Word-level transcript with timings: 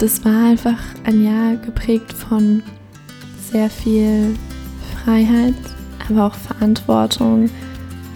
das 0.00 0.24
war 0.24 0.46
einfach 0.46 0.78
ein 1.04 1.22
Jahr 1.22 1.56
geprägt 1.56 2.12
von 2.14 2.62
sehr 3.52 3.68
viel 3.68 4.34
Freiheit, 5.04 5.54
aber 6.08 6.26
auch 6.26 6.34
Verantwortung, 6.34 7.50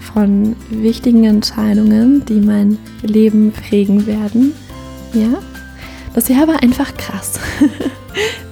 von 0.01 0.55
wichtigen 0.69 1.25
Entscheidungen, 1.25 2.25
die 2.25 2.39
mein 2.39 2.79
Leben 3.03 3.51
prägen 3.51 4.07
werden. 4.07 4.53
Ja, 5.13 5.37
das 6.13 6.27
Jahr 6.27 6.47
war 6.47 6.61
einfach 6.61 6.93
krass. 6.97 7.39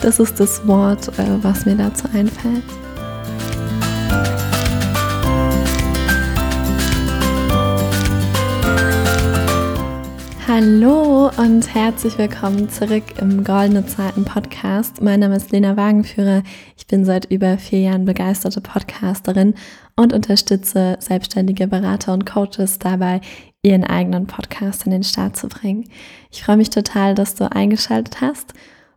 Das 0.02 0.20
ist 0.20 0.38
das 0.41 0.68
Wort, 0.68 1.07
äh, 1.18 1.41
was 1.41 1.65
mir 1.65 1.75
dazu 1.75 2.04
einfällt. 2.13 2.65
Hallo 11.23 11.41
und 11.41 11.73
herzlich 11.73 12.18
willkommen 12.18 12.70
zurück 12.70 13.04
im 13.22 13.45
Goldene 13.45 13.86
Zeiten 13.86 14.26
Podcast. 14.26 15.02
Mein 15.02 15.22
Name 15.22 15.38
ist 15.38 15.54
Lena 15.54 15.77
Wagenführer. 15.77 16.44
Ich 16.76 16.86
bin 16.86 17.05
seit 17.05 17.32
über 17.32 17.58
vier 17.58 17.80
Jahren 17.80 18.04
begeisterte 18.04 18.59
Podcasterin 18.59 19.54
und 19.96 20.12
unterstütze 20.12 20.98
selbstständige 20.99 21.68
Berater 21.68 22.12
und 22.12 22.26
Coaches 22.26 22.77
dabei, 22.77 23.22
ihren 23.62 23.86
eigenen 23.86 24.27
Podcast 24.27 24.86
in 24.86 24.91
den 24.91 25.04
Start 25.04 25.38
zu 25.38 25.48
bringen. 25.48 25.86
Ich 26.30 26.44
freue 26.44 26.58
mich 26.58 26.72
total, 26.72 27.16
dass 27.16 27.35
du 27.35 27.49
eingeschaltet 27.49 28.20
hast 28.20 28.54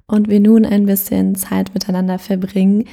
und 0.08 0.28
wir 0.28 0.40
nun 0.40 0.66
ein 0.66 0.86
bisschen 0.86 1.36
Zeit 1.36 1.74
miteinander 1.74 2.18
verbringen, 2.18 2.86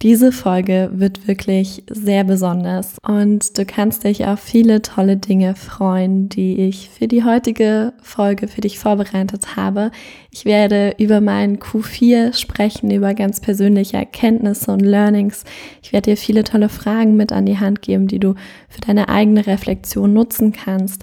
diese 0.00 0.30
Folge 0.30 0.90
wird 0.92 1.26
wirklich 1.26 1.82
sehr 1.90 2.22
besonders 2.22 2.98
und 3.04 3.58
du 3.58 3.64
kannst 3.64 4.04
dich 4.04 4.26
auf 4.26 4.38
viele 4.38 4.80
tolle 4.80 5.16
Dinge 5.16 5.56
freuen, 5.56 6.28
die 6.28 6.60
ich 6.60 6.88
für 6.88 7.08
die 7.08 7.24
heutige 7.24 7.92
Folge 8.00 8.46
für 8.46 8.60
dich 8.60 8.78
vorbereitet 8.78 9.56
habe. 9.56 9.90
Ich 10.30 10.44
werde 10.44 10.94
über 10.98 11.20
meinen 11.20 11.58
Q4 11.58 12.32
sprechen, 12.32 12.92
über 12.92 13.12
ganz 13.14 13.40
persönliche 13.40 13.96
Erkenntnisse 13.96 14.70
und 14.70 14.82
Learnings. 14.82 15.42
Ich 15.82 15.92
werde 15.92 16.10
dir 16.12 16.16
viele 16.16 16.44
tolle 16.44 16.68
Fragen 16.68 17.16
mit 17.16 17.32
an 17.32 17.44
die 17.44 17.58
Hand 17.58 17.82
geben, 17.82 18.06
die 18.06 18.20
du 18.20 18.36
für 18.68 18.80
deine 18.80 19.08
eigene 19.08 19.48
Reflexion 19.48 20.12
nutzen 20.12 20.52
kannst. 20.52 21.02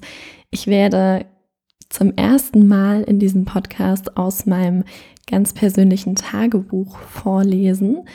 Ich 0.51 0.67
werde 0.67 1.25
zum 1.89 2.13
ersten 2.15 2.65
Mal 2.65 3.03
in 3.03 3.19
diesem 3.19 3.43
Podcast 3.43 4.15
aus 4.15 4.45
meinem 4.45 4.85
ganz 5.29 5.53
persönlichen 5.53 6.15
Tagebuch 6.15 6.97
vorlesen. 6.97 8.05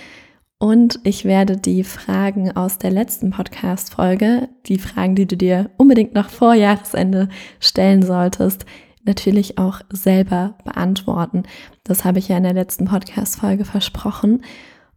Und 0.62 1.00
ich 1.04 1.24
werde 1.24 1.56
die 1.56 1.82
Fragen 1.84 2.54
aus 2.54 2.76
der 2.76 2.90
letzten 2.90 3.30
Podcast-Folge, 3.30 4.50
die 4.66 4.78
Fragen, 4.78 5.14
die 5.14 5.26
du 5.26 5.34
dir 5.34 5.70
unbedingt 5.78 6.14
noch 6.14 6.28
vor 6.28 6.52
Jahresende 6.52 7.30
stellen 7.60 8.02
solltest, 8.02 8.66
natürlich 9.02 9.56
auch 9.56 9.80
selber 9.90 10.58
beantworten. 10.62 11.44
Das 11.82 12.04
habe 12.04 12.18
ich 12.18 12.28
ja 12.28 12.36
in 12.36 12.42
der 12.42 12.52
letzten 12.52 12.84
Podcast-Folge 12.84 13.64
versprochen. 13.64 14.42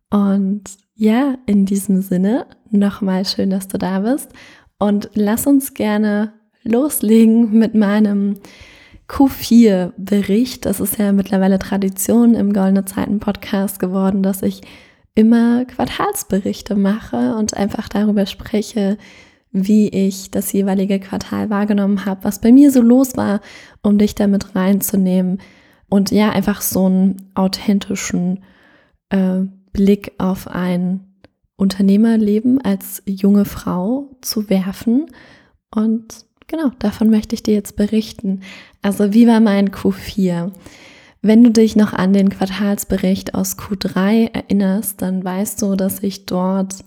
Und 0.09 0.63
ja, 0.95 1.37
in 1.45 1.65
diesem 1.65 2.01
Sinne, 2.01 2.45
nochmal 2.69 3.23
schön, 3.23 3.49
dass 3.49 3.69
du 3.69 3.77
da 3.77 4.01
bist. 4.01 4.33
Und 4.79 5.11
lass 5.13 5.47
uns 5.47 5.73
gerne 5.73 6.33
loslegen 6.63 7.57
mit 7.57 7.73
meinem 7.73 8.35
Q4-Bericht. 9.07 10.65
Das 10.65 10.81
ist 10.81 10.99
ja 10.99 11.13
mittlerweile 11.13 11.57
Tradition 11.57 12.33
im 12.33 12.51
Goldene 12.51 12.83
Zeiten 12.83 13.21
Podcast 13.21 13.79
geworden, 13.79 14.23
dass 14.23 14.41
ich 14.41 14.59
immer 15.15 15.65
Quartalsberichte 15.65 16.75
mache 16.75 17.35
und 17.35 17.55
einfach 17.55 17.87
darüber 17.87 18.25
spreche, 18.25 18.97
wie 19.51 19.87
ich 19.89 20.31
das 20.31 20.51
jeweilige 20.51 20.99
Quartal 20.99 21.49
wahrgenommen 21.49 22.05
habe, 22.05 22.23
was 22.23 22.41
bei 22.41 22.51
mir 22.51 22.71
so 22.71 22.81
los 22.81 23.15
war, 23.15 23.41
um 23.83 23.97
dich 23.99 24.15
damit 24.15 24.55
reinzunehmen 24.55 25.39
und 25.89 26.09
ja, 26.09 26.31
einfach 26.31 26.61
so 26.61 26.87
einen 26.87 27.29
authentischen 27.35 28.43
äh, 29.09 29.41
Blick 29.73 30.13
auf 30.17 30.47
ein 30.47 31.01
Unternehmerleben 31.55 32.59
als 32.61 33.03
junge 33.05 33.45
Frau 33.45 34.09
zu 34.21 34.49
werfen. 34.49 35.05
Und 35.69 36.25
genau, 36.47 36.71
davon 36.79 37.11
möchte 37.11 37.35
ich 37.35 37.43
dir 37.43 37.53
jetzt 37.53 37.75
berichten. 37.75 38.41
Also, 38.81 39.13
wie 39.13 39.27
war 39.27 39.39
mein 39.39 39.69
Q4? 39.69 40.51
Wenn 41.25 41.41
du 41.41 41.51
dich 41.51 41.77
noch 41.77 41.93
an 41.93 42.11
den 42.11 42.27
Quartalsbericht 42.27 43.33
aus 43.33 43.57
Q3 43.57 44.33
erinnerst, 44.33 45.01
dann 45.01 45.23
weißt 45.23 45.61
du, 45.61 45.75
dass 45.77 46.03
ich 46.03 46.25
dort, 46.25 46.83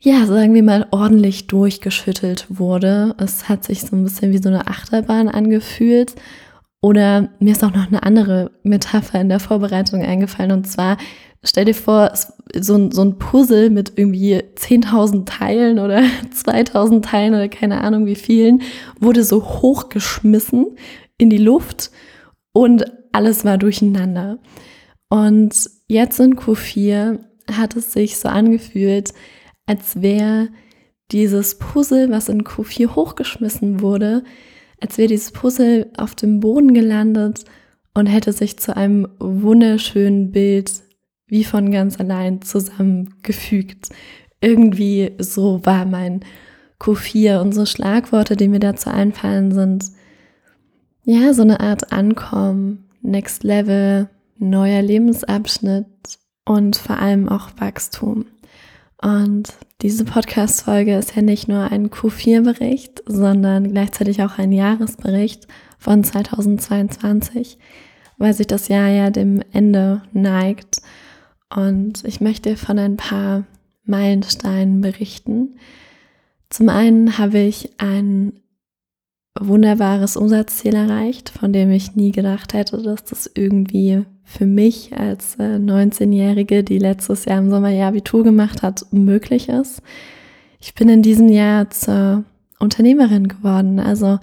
ja, 0.00 0.26
sagen 0.26 0.54
wir 0.54 0.64
mal, 0.64 0.88
ordentlich 0.90 1.46
durchgeschüttelt 1.46 2.46
wurde. 2.48 3.14
Es 3.16 3.48
hat 3.48 3.62
sich 3.62 3.82
so 3.82 3.94
ein 3.94 4.02
bisschen 4.02 4.32
wie 4.32 4.42
so 4.42 4.48
eine 4.48 4.66
Achterbahn 4.66 5.28
angefühlt. 5.28 6.16
Oder 6.82 7.28
mir 7.38 7.52
ist 7.52 7.62
auch 7.62 7.72
noch 7.72 7.86
eine 7.86 8.02
andere 8.02 8.50
Metapher 8.64 9.20
in 9.20 9.28
der 9.28 9.38
Vorbereitung 9.38 10.02
eingefallen. 10.02 10.50
Und 10.50 10.66
zwar, 10.66 10.96
stell 11.44 11.66
dir 11.66 11.76
vor, 11.76 12.12
so 12.58 12.74
ein, 12.74 12.90
so 12.90 13.02
ein 13.02 13.18
Puzzle 13.18 13.70
mit 13.70 13.92
irgendwie 13.94 14.34
10.000 14.34 15.26
Teilen 15.26 15.78
oder 15.78 16.00
2.000 16.34 17.02
Teilen 17.02 17.34
oder 17.34 17.48
keine 17.48 17.82
Ahnung 17.82 18.04
wie 18.06 18.16
vielen, 18.16 18.62
wurde 18.98 19.22
so 19.22 19.44
hochgeschmissen 19.44 20.76
in 21.18 21.30
die 21.30 21.38
Luft. 21.38 21.92
Und 22.52 22.84
alles 23.14 23.44
war 23.44 23.58
durcheinander. 23.58 24.38
Und 25.08 25.70
jetzt 25.86 26.18
in 26.20 26.36
Q4 26.36 27.20
hat 27.52 27.76
es 27.76 27.92
sich 27.92 28.18
so 28.18 28.28
angefühlt, 28.28 29.12
als 29.66 30.02
wäre 30.02 30.48
dieses 31.12 31.58
Puzzle, 31.58 32.10
was 32.10 32.28
in 32.28 32.42
Q4 32.42 32.94
hochgeschmissen 32.94 33.80
wurde, 33.80 34.24
als 34.80 34.98
wäre 34.98 35.08
dieses 35.08 35.30
Puzzle 35.30 35.90
auf 35.96 36.14
dem 36.14 36.40
Boden 36.40 36.74
gelandet 36.74 37.44
und 37.94 38.06
hätte 38.06 38.32
sich 38.32 38.58
zu 38.58 38.76
einem 38.76 39.08
wunderschönen 39.18 40.32
Bild 40.32 40.82
wie 41.26 41.44
von 41.44 41.70
ganz 41.70 42.00
allein 42.00 42.42
zusammengefügt. 42.42 43.90
Irgendwie 44.40 45.12
so 45.18 45.64
war 45.64 45.86
mein 45.86 46.20
Q4 46.80 47.40
und 47.40 47.52
so 47.52 47.64
Schlagworte, 47.64 48.36
die 48.36 48.48
mir 48.48 48.60
dazu 48.60 48.90
einfallen, 48.90 49.52
sind 49.52 49.84
ja 51.04 51.32
so 51.32 51.42
eine 51.42 51.60
Art 51.60 51.92
Ankommen, 51.92 52.83
Next 53.04 53.44
Level, 53.44 54.08
neuer 54.38 54.80
Lebensabschnitt 54.80 55.86
und 56.46 56.76
vor 56.76 56.98
allem 56.98 57.28
auch 57.28 57.50
Wachstum. 57.58 58.24
Und 59.00 59.52
diese 59.82 60.06
Podcast-Folge 60.06 60.96
ist 60.96 61.14
ja 61.14 61.20
nicht 61.20 61.46
nur 61.46 61.70
ein 61.70 61.90
Q4-Bericht, 61.90 63.02
sondern 63.04 63.70
gleichzeitig 63.70 64.22
auch 64.22 64.38
ein 64.38 64.52
Jahresbericht 64.52 65.46
von 65.78 66.02
2022, 66.02 67.58
weil 68.16 68.32
sich 68.32 68.46
das 68.46 68.68
Jahr 68.68 68.88
ja 68.88 69.10
dem 69.10 69.42
Ende 69.52 70.00
neigt. 70.14 70.80
Und 71.54 72.04
ich 72.06 72.22
möchte 72.22 72.56
von 72.56 72.78
ein 72.78 72.96
paar 72.96 73.44
Meilensteinen 73.84 74.80
berichten. 74.80 75.58
Zum 76.48 76.70
einen 76.70 77.18
habe 77.18 77.40
ich 77.40 77.78
ein 77.78 78.40
wunderbares 79.38 80.16
Umsatzziel 80.16 80.74
erreicht, 80.74 81.30
von 81.30 81.52
dem 81.52 81.70
ich 81.70 81.96
nie 81.96 82.12
gedacht 82.12 82.54
hätte, 82.54 82.80
dass 82.82 83.04
das 83.04 83.30
irgendwie 83.34 84.04
für 84.22 84.46
mich 84.46 84.96
als 84.96 85.38
19-Jährige, 85.38 86.58
äh, 86.58 86.62
die 86.62 86.78
letztes 86.78 87.24
Jahr 87.24 87.38
im 87.38 87.50
Sommer 87.50 87.70
ihr 87.70 87.86
Abitur 87.86 88.24
gemacht 88.24 88.62
hat, 88.62 88.86
möglich 88.90 89.48
ist. 89.48 89.82
Ich 90.60 90.74
bin 90.74 90.88
in 90.88 91.02
diesem 91.02 91.28
Jahr 91.28 91.68
zur 91.70 92.24
Unternehmerin 92.58 93.28
geworden. 93.28 93.80
Also 93.80 94.18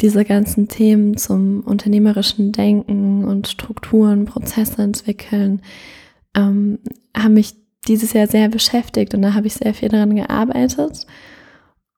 diese 0.00 0.24
ganzen 0.24 0.68
Themen 0.68 1.16
zum 1.16 1.60
unternehmerischen 1.60 2.52
Denken 2.52 3.24
und 3.24 3.48
Strukturen, 3.48 4.26
Prozesse 4.26 4.82
entwickeln, 4.82 5.62
ähm, 6.36 6.78
haben 7.16 7.34
mich 7.34 7.54
dieses 7.86 8.12
Jahr 8.12 8.26
sehr 8.26 8.48
beschäftigt 8.48 9.14
und 9.14 9.22
da 9.22 9.34
habe 9.34 9.46
ich 9.46 9.54
sehr 9.54 9.72
viel 9.72 9.88
daran 9.88 10.14
gearbeitet. 10.14 11.06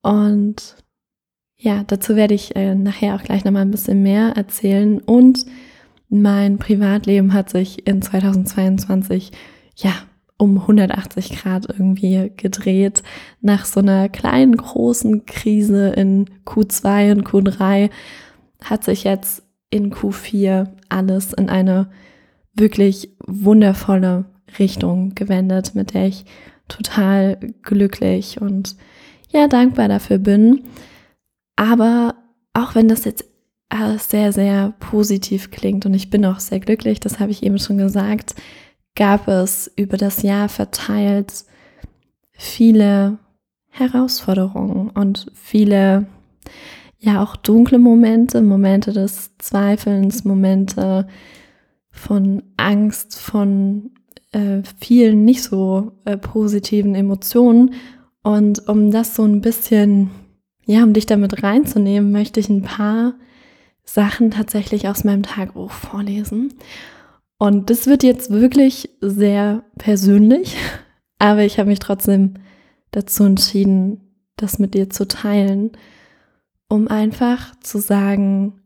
Und 0.02 0.76
ja, 1.60 1.84
dazu 1.86 2.16
werde 2.16 2.34
ich 2.34 2.56
äh, 2.56 2.74
nachher 2.74 3.14
auch 3.14 3.22
gleich 3.22 3.44
nochmal 3.44 3.62
ein 3.62 3.70
bisschen 3.70 4.02
mehr 4.02 4.32
erzählen. 4.34 4.98
Und 4.98 5.44
mein 6.08 6.58
Privatleben 6.58 7.34
hat 7.34 7.50
sich 7.50 7.86
in 7.86 8.00
2022, 8.00 9.30
ja, 9.76 9.92
um 10.38 10.56
180 10.56 11.36
Grad 11.36 11.66
irgendwie 11.68 12.32
gedreht. 12.34 13.02
Nach 13.42 13.66
so 13.66 13.80
einer 13.80 14.08
kleinen, 14.08 14.56
großen 14.56 15.26
Krise 15.26 15.90
in 15.90 16.30
Q2 16.46 17.12
und 17.12 17.24
Q3 17.28 17.90
hat 18.64 18.84
sich 18.84 19.04
jetzt 19.04 19.42
in 19.68 19.92
Q4 19.92 20.66
alles 20.88 21.34
in 21.34 21.50
eine 21.50 21.90
wirklich 22.54 23.10
wundervolle 23.26 24.24
Richtung 24.58 25.14
gewendet, 25.14 25.74
mit 25.74 25.92
der 25.92 26.06
ich 26.06 26.24
total 26.68 27.36
glücklich 27.62 28.40
und 28.40 28.76
ja, 29.28 29.46
dankbar 29.46 29.88
dafür 29.88 30.18
bin. 30.18 30.62
Aber 31.56 32.14
auch 32.52 32.74
wenn 32.74 32.88
das 32.88 33.04
jetzt 33.04 33.24
alles 33.68 34.10
sehr, 34.10 34.32
sehr 34.32 34.74
positiv 34.80 35.50
klingt 35.50 35.86
und 35.86 35.94
ich 35.94 36.10
bin 36.10 36.24
auch 36.24 36.40
sehr 36.40 36.60
glücklich, 36.60 37.00
das 37.00 37.20
habe 37.20 37.30
ich 37.30 37.42
eben 37.42 37.58
schon 37.58 37.78
gesagt, 37.78 38.34
gab 38.96 39.28
es 39.28 39.70
über 39.76 39.96
das 39.96 40.22
Jahr 40.22 40.48
verteilt 40.48 41.44
viele 42.32 43.18
Herausforderungen 43.68 44.90
und 44.90 45.26
viele, 45.34 46.06
ja 46.98 47.22
auch 47.22 47.36
dunkle 47.36 47.78
Momente, 47.78 48.42
Momente 48.42 48.92
des 48.92 49.36
Zweifelns, 49.38 50.24
Momente 50.24 51.06
von 51.90 52.42
Angst, 52.56 53.18
von 53.18 53.92
äh, 54.32 54.62
vielen 54.78 55.24
nicht 55.24 55.42
so 55.42 55.92
äh, 56.04 56.16
positiven 56.16 56.94
Emotionen. 56.94 57.74
Und 58.22 58.68
um 58.68 58.90
das 58.90 59.14
so 59.14 59.24
ein 59.24 59.40
bisschen, 59.40 60.10
ja, 60.70 60.84
um 60.84 60.92
dich 60.92 61.04
damit 61.04 61.42
reinzunehmen, 61.42 62.12
möchte 62.12 62.38
ich 62.38 62.48
ein 62.48 62.62
paar 62.62 63.14
Sachen 63.84 64.30
tatsächlich 64.30 64.86
aus 64.86 65.02
meinem 65.02 65.24
Tagebuch 65.24 65.72
vorlesen. 65.72 66.54
Und 67.38 67.70
das 67.70 67.88
wird 67.88 68.04
jetzt 68.04 68.30
wirklich 68.30 68.88
sehr 69.00 69.64
persönlich, 69.78 70.56
aber 71.18 71.42
ich 71.42 71.58
habe 71.58 71.70
mich 71.70 71.80
trotzdem 71.80 72.34
dazu 72.92 73.24
entschieden, 73.24 74.14
das 74.36 74.60
mit 74.60 74.74
dir 74.74 74.88
zu 74.90 75.08
teilen, 75.08 75.72
um 76.68 76.86
einfach 76.86 77.52
zu 77.60 77.78
sagen, 77.78 78.60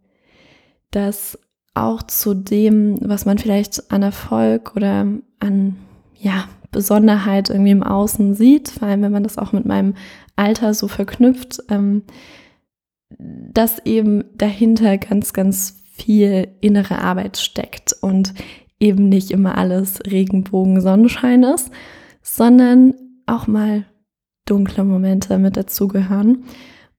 dass 0.91 1.39
auch 1.73 2.03
zu 2.03 2.35
dem, 2.35 2.99
was 3.01 3.25
man 3.25 3.39
vielleicht 3.39 3.91
an 3.91 4.03
Erfolg 4.03 4.77
oder 4.77 5.06
an 5.41 5.77
ja, 6.19 6.49
Besonderheit 6.71 7.49
irgendwie 7.49 7.71
im 7.71 7.83
Außen 7.83 8.35
sieht, 8.35 8.69
vor 8.69 8.89
allem 8.89 9.01
wenn 9.01 9.12
man 9.12 9.25
das 9.25 9.39
auch 9.39 9.53
mit 9.53 9.65
meinem 9.65 9.95
Alter 10.36 10.75
so 10.75 10.88
verknüpft, 10.88 11.62
ähm, 11.69 12.02
dass 13.19 13.84
eben 13.84 14.25
dahinter 14.36 14.98
ganz, 14.98 15.32
ganz 15.32 15.82
viel 15.92 16.48
innere 16.60 16.98
Arbeit 16.98 17.36
steckt 17.36 17.94
und 18.00 18.34
eben 18.81 19.08
nicht 19.08 19.31
immer 19.31 19.56
alles 19.56 20.00
Regenbogen 20.04 20.81
Sonnenschein 20.81 21.44
ist, 21.44 21.70
sondern 22.22 22.94
auch 23.26 23.46
mal 23.46 23.86
dunkle 24.46 24.84
Momente 24.84 25.38
mit 25.38 25.56
dazugehören. 25.56 26.44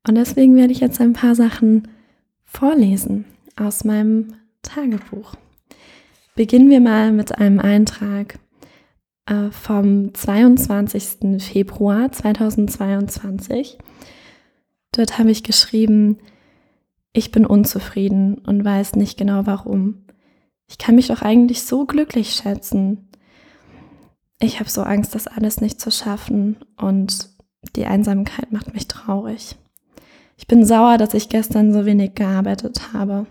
Und 0.07 0.15
deswegen 0.15 0.55
werde 0.55 0.71
ich 0.71 0.79
jetzt 0.79 1.01
ein 1.01 1.13
paar 1.13 1.35
Sachen 1.35 1.87
vorlesen 2.43 3.25
aus 3.57 3.83
meinem 3.83 4.35
Tagebuch. 4.61 5.35
Beginnen 6.35 6.69
wir 6.69 6.81
mal 6.81 7.11
mit 7.11 7.37
einem 7.37 7.59
Eintrag 7.59 8.39
äh, 9.25 9.51
vom 9.51 10.13
22. 10.13 11.41
Februar 11.43 12.11
2022. 12.11 13.77
Dort 14.91 15.17
habe 15.17 15.31
ich 15.31 15.43
geschrieben, 15.43 16.19
ich 17.13 17.31
bin 17.31 17.45
unzufrieden 17.45 18.39
und 18.39 18.63
weiß 18.63 18.95
nicht 18.95 19.17
genau 19.17 19.45
warum. 19.45 20.05
Ich 20.67 20.77
kann 20.77 20.95
mich 20.95 21.07
doch 21.07 21.21
eigentlich 21.21 21.63
so 21.63 21.85
glücklich 21.85 22.31
schätzen. 22.31 23.09
Ich 24.39 24.59
habe 24.59 24.69
so 24.69 24.83
Angst, 24.83 25.15
das 25.15 25.27
alles 25.27 25.61
nicht 25.61 25.79
zu 25.79 25.91
schaffen 25.91 26.57
und 26.77 27.29
die 27.75 27.85
Einsamkeit 27.85 28.51
macht 28.51 28.73
mich 28.73 28.87
traurig. 28.87 29.55
Ich 30.37 30.47
bin 30.47 30.65
sauer, 30.65 30.97
dass 30.97 31.13
ich 31.13 31.29
gestern 31.29 31.73
so 31.73 31.85
wenig 31.85 32.15
gearbeitet 32.15 32.93
habe. 32.93 33.25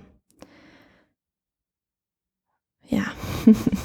Ja. 2.88 3.04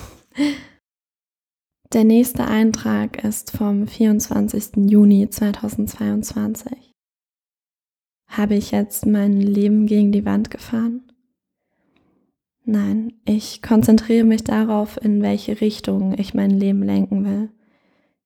Der 1.92 2.04
nächste 2.04 2.46
Eintrag 2.46 3.24
ist 3.24 3.50
vom 3.50 3.88
24. 3.88 4.92
Juni 4.92 5.28
2022. 5.28 6.94
Habe 8.28 8.54
ich 8.54 8.70
jetzt 8.70 9.08
mein 9.08 9.42
Leben 9.42 9.88
gegen 9.88 10.12
die 10.12 10.24
Wand 10.24 10.52
gefahren? 10.52 11.12
Nein, 12.64 13.14
ich 13.26 13.64
konzentriere 13.64 14.24
mich 14.24 14.44
darauf, 14.44 15.04
in 15.04 15.24
welche 15.24 15.62
Richtung 15.62 16.16
ich 16.16 16.36
mein 16.36 16.52
Leben 16.52 16.84
lenken 16.84 17.26
will. 17.26 17.50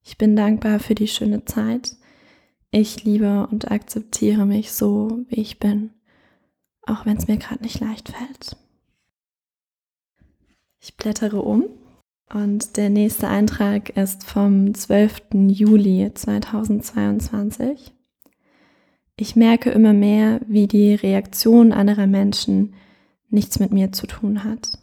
Ich 0.01 0.17
bin 0.17 0.35
dankbar 0.35 0.79
für 0.79 0.93
die 0.93 1.07
schöne 1.07 1.45
Zeit. 1.45 1.95
Ich 2.69 3.05
liebe 3.05 3.47
und 3.49 3.71
akzeptiere 3.71 4.45
mich 4.45 4.73
so, 4.73 5.23
wie 5.29 5.39
ich 5.39 5.59
bin, 5.59 5.91
auch 6.81 7.05
wenn 7.05 7.15
es 7.15 7.29
mir 7.29 7.37
gerade 7.37 7.63
nicht 7.63 7.79
leicht 7.79 8.09
fällt. 8.09 8.57
Ich 10.81 10.97
blättere 10.97 11.41
um 11.41 11.63
und 12.31 12.77
der 12.77 12.89
nächste 12.89 13.27
Eintrag 13.27 13.89
ist 13.97 14.23
vom 14.23 14.73
12. 14.73 15.21
Juli 15.47 16.11
2022. 16.13 17.93
Ich 19.15 19.35
merke 19.35 19.69
immer 19.69 19.93
mehr, 19.93 20.41
wie 20.47 20.67
die 20.67 20.95
Reaktion 20.95 21.71
anderer 21.71 22.07
Menschen 22.07 22.73
nichts 23.29 23.59
mit 23.59 23.71
mir 23.71 23.91
zu 23.91 24.07
tun 24.07 24.43
hat. 24.43 24.79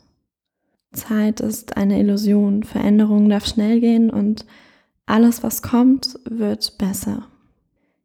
Zeit 0.93 1.41
ist 1.41 1.77
eine 1.77 2.01
Illusion, 2.01 2.63
Veränderung 2.63 3.29
darf 3.29 3.47
schnell 3.47 3.81
gehen 3.81 4.11
und 4.11 4.45
alles, 5.07 5.43
was 5.43 5.63
kommt, 5.63 6.19
wird 6.25 6.79
besser. 6.79 7.27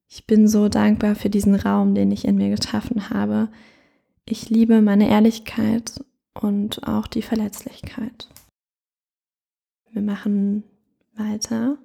Ich 0.07 0.25
bin 0.25 0.47
so 0.47 0.69
dankbar 0.69 1.15
für 1.15 1.29
diesen 1.29 1.55
Raum, 1.55 1.93
den 1.93 2.11
ich 2.11 2.25
in 2.25 2.35
mir 2.35 2.55
geschaffen 2.55 3.09
habe. 3.09 3.49
Ich 4.25 4.49
liebe 4.49 4.81
meine 4.81 5.09
Ehrlichkeit 5.09 6.03
und 6.33 6.87
auch 6.87 7.07
die 7.07 7.21
Verletzlichkeit. 7.21 8.27
Wir 9.95 10.01
machen 10.01 10.65
weiter 11.15 11.77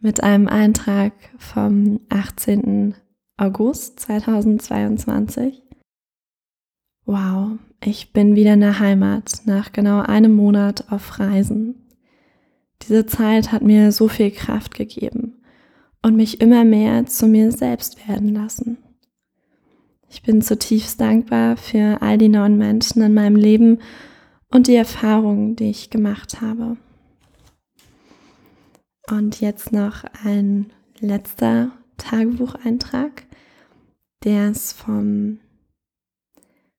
mit 0.00 0.22
einem 0.22 0.46
Eintrag 0.46 1.12
vom 1.36 1.98
18. 2.08 2.94
August 3.36 3.98
2022. 3.98 5.64
Wow, 7.04 7.58
ich 7.82 8.12
bin 8.12 8.36
wieder 8.36 8.54
in 8.54 8.60
der 8.60 8.78
Heimat 8.78 9.42
nach 9.46 9.72
genau 9.72 10.02
einem 10.02 10.32
Monat 10.32 10.92
auf 10.92 11.18
Reisen. 11.18 11.74
Diese 12.82 13.04
Zeit 13.04 13.50
hat 13.50 13.62
mir 13.62 13.90
so 13.90 14.06
viel 14.06 14.30
Kraft 14.30 14.72
gegeben 14.72 15.42
und 16.02 16.14
mich 16.14 16.40
immer 16.40 16.64
mehr 16.64 17.06
zu 17.06 17.26
mir 17.26 17.50
selbst 17.50 18.06
werden 18.06 18.32
lassen. 18.32 18.78
Ich 20.08 20.22
bin 20.22 20.40
zutiefst 20.40 21.00
dankbar 21.00 21.56
für 21.56 22.00
all 22.00 22.16
die 22.16 22.28
neuen 22.28 22.58
Menschen 22.58 23.02
in 23.02 23.12
meinem 23.12 23.34
Leben 23.34 23.80
und 24.52 24.68
die 24.68 24.76
Erfahrungen, 24.76 25.56
die 25.56 25.70
ich 25.70 25.90
gemacht 25.90 26.40
habe. 26.40 26.76
Und 29.10 29.40
jetzt 29.40 29.72
noch 29.72 30.04
ein 30.24 30.72
letzter 30.98 31.72
Tagebucheintrag. 31.98 33.26
Der 34.24 34.50
ist 34.50 34.72
vom 34.72 35.38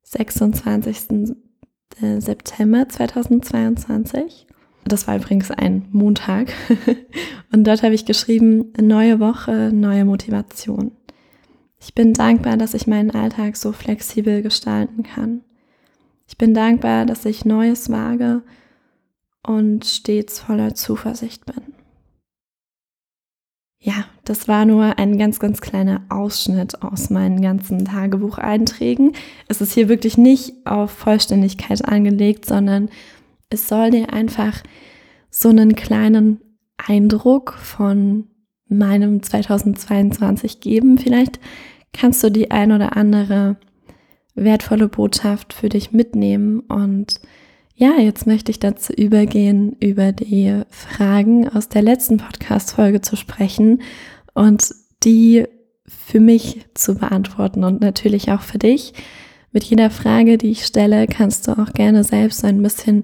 26. 0.04 1.36
Äh, 2.02 2.20
September 2.20 2.90
2022. 2.90 4.48
Das 4.86 5.08
war 5.08 5.18
übrigens 5.18 5.52
ein 5.52 5.88
Montag. 5.92 6.54
Und 7.52 7.66
dort 7.66 7.84
habe 7.84 7.94
ich 7.94 8.06
geschrieben, 8.06 8.74
neue 8.80 9.20
Woche, 9.20 9.72
neue 9.74 10.06
Motivation. 10.06 10.92
Ich 11.80 11.94
bin 11.94 12.14
dankbar, 12.14 12.58
dass 12.58 12.74
ich 12.74 12.88
meinen 12.88 13.12
Alltag 13.12 13.58
so 13.58 13.72
flexibel 13.72 14.42
gestalten 14.42 15.04
kann. 15.04 15.42
Ich 16.28 16.38
bin 16.38 16.54
dankbar, 16.54 17.06
dass 17.06 17.26
ich 17.26 17.46
Neues 17.46 17.90
wage 17.92 18.42
und 19.46 19.86
stets 19.86 20.40
voller 20.40 20.74
Zuversicht 20.74 21.46
bin. 21.46 21.75
Ja, 23.86 24.06
das 24.24 24.48
war 24.48 24.66
nur 24.66 24.98
ein 24.98 25.20
ganz, 25.20 25.40
ganz 25.40 25.62
kleiner 25.62 26.02
Ausschnitt 26.10 26.82
aus 26.82 27.12
meinen 27.12 27.40
ganzen 27.40 27.86
Tagebucheinträgen. 27.86 29.12
Es 29.48 29.62
ist 29.62 29.74
hier 29.74 29.90
wirklich 29.90 30.18
nicht 30.18 30.66
auf 30.66 30.90
Vollständigkeit 30.90 31.88
angelegt, 31.88 32.46
sondern 32.46 32.90
es 33.52 33.68
soll 33.68 33.92
dir 33.92 34.12
einfach 34.12 34.64
so 35.30 35.50
einen 35.50 35.76
kleinen 35.76 36.42
Eindruck 36.78 37.54
von 37.54 38.26
meinem 38.68 39.22
2022 39.22 40.62
geben. 40.62 40.98
Vielleicht 40.98 41.40
kannst 41.94 42.24
du 42.24 42.32
die 42.32 42.50
ein 42.50 42.72
oder 42.72 42.98
andere 42.98 43.58
wertvolle 44.34 44.88
Botschaft 44.88 45.54
für 45.54 45.70
dich 45.70 45.92
mitnehmen 45.92 46.62
und 46.62 47.22
ja, 47.76 48.00
jetzt 48.00 48.26
möchte 48.26 48.52
ich 48.52 48.60
dazu 48.60 48.94
übergehen, 48.94 49.76
über 49.82 50.14
die 50.14 50.62
Fragen 50.70 51.50
aus 51.50 51.68
der 51.68 51.82
letzten 51.82 52.18
Podcast-Folge 52.18 53.02
zu 53.02 53.18
sprechen 53.18 53.82
und 54.34 54.74
die 55.04 55.46
für 55.86 56.22
mich 56.22 56.66
zu 56.74 56.96
beantworten 56.96 57.66
und 57.66 57.82
natürlich 57.82 58.32
auch 58.32 58.42
für 58.42 58.58
dich. 58.58 58.94
Mit 59.52 59.66
jeder 59.66 59.90
Frage, 59.90 60.38
die 60.38 60.52
ich 60.52 60.66
stelle, 60.66 61.06
kannst 61.08 61.48
du 61.48 61.52
auch 61.52 61.74
gerne 61.74 62.04
selbst 62.06 62.44
ein 62.46 62.62
bisschen 62.62 63.04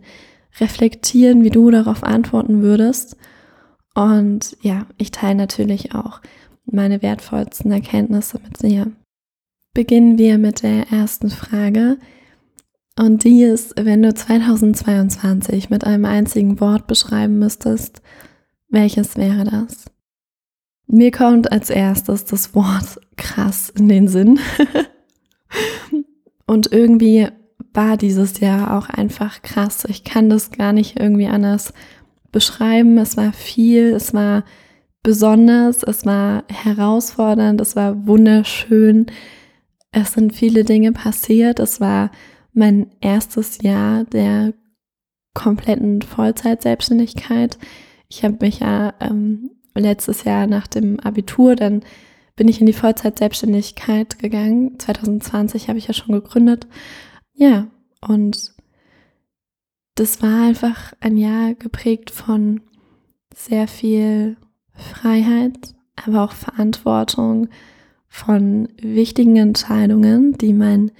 reflektieren, 0.60 1.44
wie 1.44 1.50
du 1.50 1.70
darauf 1.70 2.04
antworten 2.04 2.62
würdest. 2.62 3.18
Und 3.94 4.58
ja, 4.62 4.86
ich 4.98 5.12
teile 5.12 5.36
natürlich 5.36 5.94
auch 5.94 6.22
meine 6.66 7.02
wertvollsten 7.02 7.72
Erkenntnisse 7.72 8.40
mit 8.44 8.62
dir. 8.64 8.92
Beginnen 9.74 10.18
wir 10.18 10.38
mit 10.38 10.64
der 10.64 10.92
ersten 10.92 11.30
Frage. 11.30 11.98
Und 13.02 13.24
die 13.24 13.42
ist, 13.42 13.74
wenn 13.78 14.04
du 14.04 14.14
2022 14.14 15.72
mit 15.72 15.86
einem 15.86 16.06
einzigen 16.06 16.60
Wort 16.60 16.86
beschreiben 16.86 17.40
müsstest, 17.40 18.00
welches 18.70 19.18
wäre 19.18 19.44
das? 19.44 19.86
Mir 20.86 21.10
kommt 21.10 21.52
als 21.52 21.72
erstes 21.72 22.26
das 22.26 22.54
Wort 22.54 23.02
krass 23.18 23.72
in 23.76 23.90
den 23.90 24.08
Sinn. 24.08 24.40
Und 26.46 26.72
irgendwie 26.72 27.28
war 27.74 27.98
dieses 27.98 28.40
Jahr 28.40 28.78
auch 28.78 28.88
einfach 28.88 29.42
krass. 29.42 29.84
Ich 29.90 30.04
kann 30.04 30.30
das 30.30 30.52
gar 30.52 30.72
nicht 30.72 31.00
irgendwie 31.00 31.26
anders 31.28 31.74
beschreiben. 32.32 33.00
Es 33.00 33.18
war 33.18 33.34
viel, 33.34 33.94
es 33.96 34.14
war 34.14 34.44
besonders, 35.02 35.82
es 35.82 36.06
war 36.06 36.44
herausfordernd, 36.50 37.62
es 37.62 37.76
war 37.76 38.06
wunderschön. 38.06 39.08
Es 39.92 40.14
sind 40.14 40.36
viele 40.36 40.66
Dinge 40.66 40.92
passiert. 40.92 41.60
Es 41.60 41.82
war 41.82 42.12
mein 42.54 42.92
erstes 43.00 43.62
Jahr 43.62 44.04
der 44.06 44.54
kompletten 45.34 46.02
Vollzeit-Selbstständigkeit. 46.02 47.58
Ich 48.10 48.24
habe 48.24 48.38
mich 48.42 48.60
ja 48.60 48.94
ähm, 49.00 49.52
letztes 49.76 50.24
Jahr 50.24 50.48
nach 50.48 50.68
dem 50.68 51.00
Abitur, 51.00 51.56
dann 51.56 51.84
bin 52.36 52.48
ich 52.48 52.60
in 52.60 52.66
die 52.66 52.74
Vollzeit-Selbstständigkeit 52.74 54.20
gegangen. 54.20 54.80
2020 54.80 55.70
habe 55.70 55.80
ich 55.80 55.88
ja 55.88 55.94
schon 55.94 56.14
gegründet. 56.14 56.68
Ja, 57.34 57.68
und 58.02 58.54
das 59.96 60.22
war 60.22 60.48
einfach 60.48 60.94
ein 61.00 61.18
Jahr 61.18 61.54
geprägt 61.54 62.12
von 62.12 62.62
sehr 63.34 63.68
viel 63.68 64.38
Freiheit, 64.74 65.76
aber 65.96 66.24
auch 66.24 66.34
Verantwortung, 66.34 67.50
von 68.08 68.68
wichtigen 68.82 69.38
Entscheidungen, 69.38 70.34
die 70.34 70.54
mein 70.54 70.92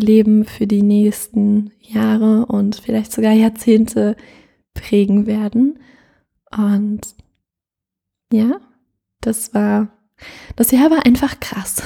Leben 0.00 0.44
für 0.44 0.66
die 0.66 0.82
nächsten 0.82 1.72
Jahre 1.80 2.46
und 2.46 2.76
vielleicht 2.76 3.12
sogar 3.12 3.32
Jahrzehnte 3.32 4.16
prägen 4.74 5.26
werden. 5.26 5.78
Und 6.56 7.14
ja, 8.32 8.60
das 9.20 9.54
war, 9.54 9.88
das 10.56 10.70
Jahr 10.70 10.90
war 10.90 11.04
einfach 11.04 11.40
krass. 11.40 11.82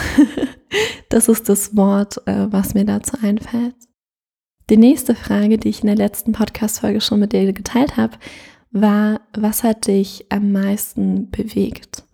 das 1.08 1.28
ist 1.28 1.48
das 1.48 1.76
Wort, 1.76 2.26
äh, 2.26 2.52
was 2.52 2.74
mir 2.74 2.84
dazu 2.84 3.16
einfällt. 3.22 3.76
Die 4.68 4.76
nächste 4.76 5.14
Frage, 5.14 5.58
die 5.58 5.68
ich 5.68 5.80
in 5.80 5.88
der 5.88 5.96
letzten 5.96 6.32
Podcast-Folge 6.32 7.00
schon 7.00 7.20
mit 7.20 7.32
dir 7.32 7.52
geteilt 7.52 7.96
habe, 7.96 8.16
war, 8.70 9.20
was 9.36 9.64
hat 9.64 9.86
dich 9.86 10.26
am 10.28 10.52
meisten 10.52 11.30
bewegt? 11.30 12.04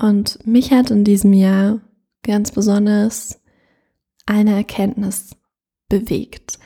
Und 0.00 0.44
mich 0.46 0.72
hat 0.72 0.90
in 0.90 1.04
diesem 1.04 1.32
Jahr 1.32 1.80
ganz 2.22 2.52
besonders 2.52 3.40
eine 4.28 4.54
Erkenntnis 4.54 5.36
bewegt. 5.88 6.58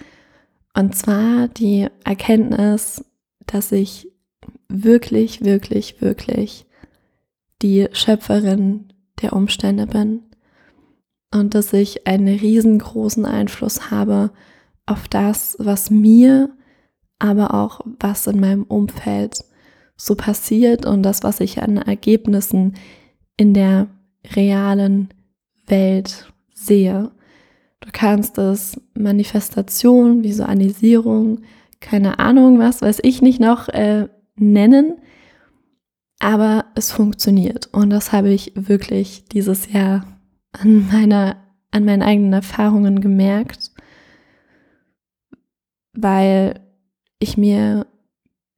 Und 0.74 0.96
zwar 0.96 1.48
die 1.48 1.88
Erkenntnis, 2.04 3.04
dass 3.46 3.72
ich 3.72 4.08
wirklich, 4.68 5.44
wirklich, 5.44 6.00
wirklich 6.00 6.66
die 7.60 7.88
Schöpferin 7.92 8.92
der 9.20 9.32
Umstände 9.34 9.86
bin 9.86 10.22
und 11.32 11.54
dass 11.54 11.72
ich 11.72 12.06
einen 12.06 12.36
riesengroßen 12.36 13.24
Einfluss 13.26 13.90
habe 13.90 14.32
auf 14.86 15.06
das, 15.06 15.56
was 15.60 15.90
mir, 15.90 16.50
aber 17.18 17.54
auch 17.54 17.82
was 18.00 18.26
in 18.26 18.40
meinem 18.40 18.64
Umfeld 18.64 19.44
so 19.96 20.16
passiert 20.16 20.84
und 20.84 21.04
das, 21.04 21.22
was 21.22 21.38
ich 21.38 21.62
an 21.62 21.76
Ergebnissen 21.76 22.74
in 23.36 23.54
der 23.54 23.86
realen 24.34 25.14
Welt 25.66 26.32
sehe. 26.54 27.12
Du 27.82 27.88
kannst 27.92 28.38
es 28.38 28.80
Manifestation, 28.94 30.22
Visualisierung, 30.22 31.42
keine 31.80 32.18
Ahnung 32.18 32.58
was, 32.58 32.80
weiß 32.80 33.00
ich 33.02 33.22
nicht 33.22 33.40
noch 33.40 33.68
äh, 33.68 34.08
nennen, 34.36 35.00
aber 36.20 36.66
es 36.76 36.92
funktioniert. 36.92 37.68
Und 37.72 37.90
das 37.90 38.12
habe 38.12 38.30
ich 38.30 38.52
wirklich 38.54 39.24
dieses 39.26 39.72
Jahr 39.72 40.06
an 40.52 40.88
meiner 40.90 41.36
an 41.72 41.84
meinen 41.86 42.02
eigenen 42.02 42.34
Erfahrungen 42.34 43.00
gemerkt, 43.00 43.72
weil 45.94 46.60
ich 47.18 47.36
mir 47.36 47.86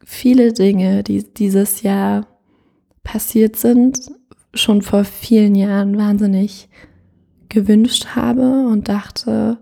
viele 0.04 0.52
Dinge, 0.52 1.02
die 1.02 1.22
dieses 1.32 1.82
Jahr 1.82 2.26
passiert 3.04 3.56
sind, 3.56 4.10
schon 4.52 4.82
vor 4.82 5.04
vielen 5.04 5.54
Jahren 5.54 5.96
wahnsinnig 5.96 6.68
gewünscht 7.54 8.08
habe 8.14 8.66
und 8.66 8.88
dachte, 8.88 9.58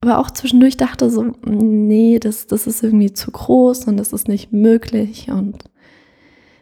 aber 0.00 0.18
auch 0.18 0.30
zwischendurch 0.30 0.76
dachte 0.76 1.10
so, 1.10 1.32
nee, 1.44 2.18
das, 2.18 2.46
das 2.46 2.66
ist 2.66 2.82
irgendwie 2.82 3.12
zu 3.12 3.30
groß 3.30 3.86
und 3.86 3.96
das 3.96 4.12
ist 4.12 4.28
nicht 4.28 4.52
möglich 4.52 5.30
und 5.30 5.64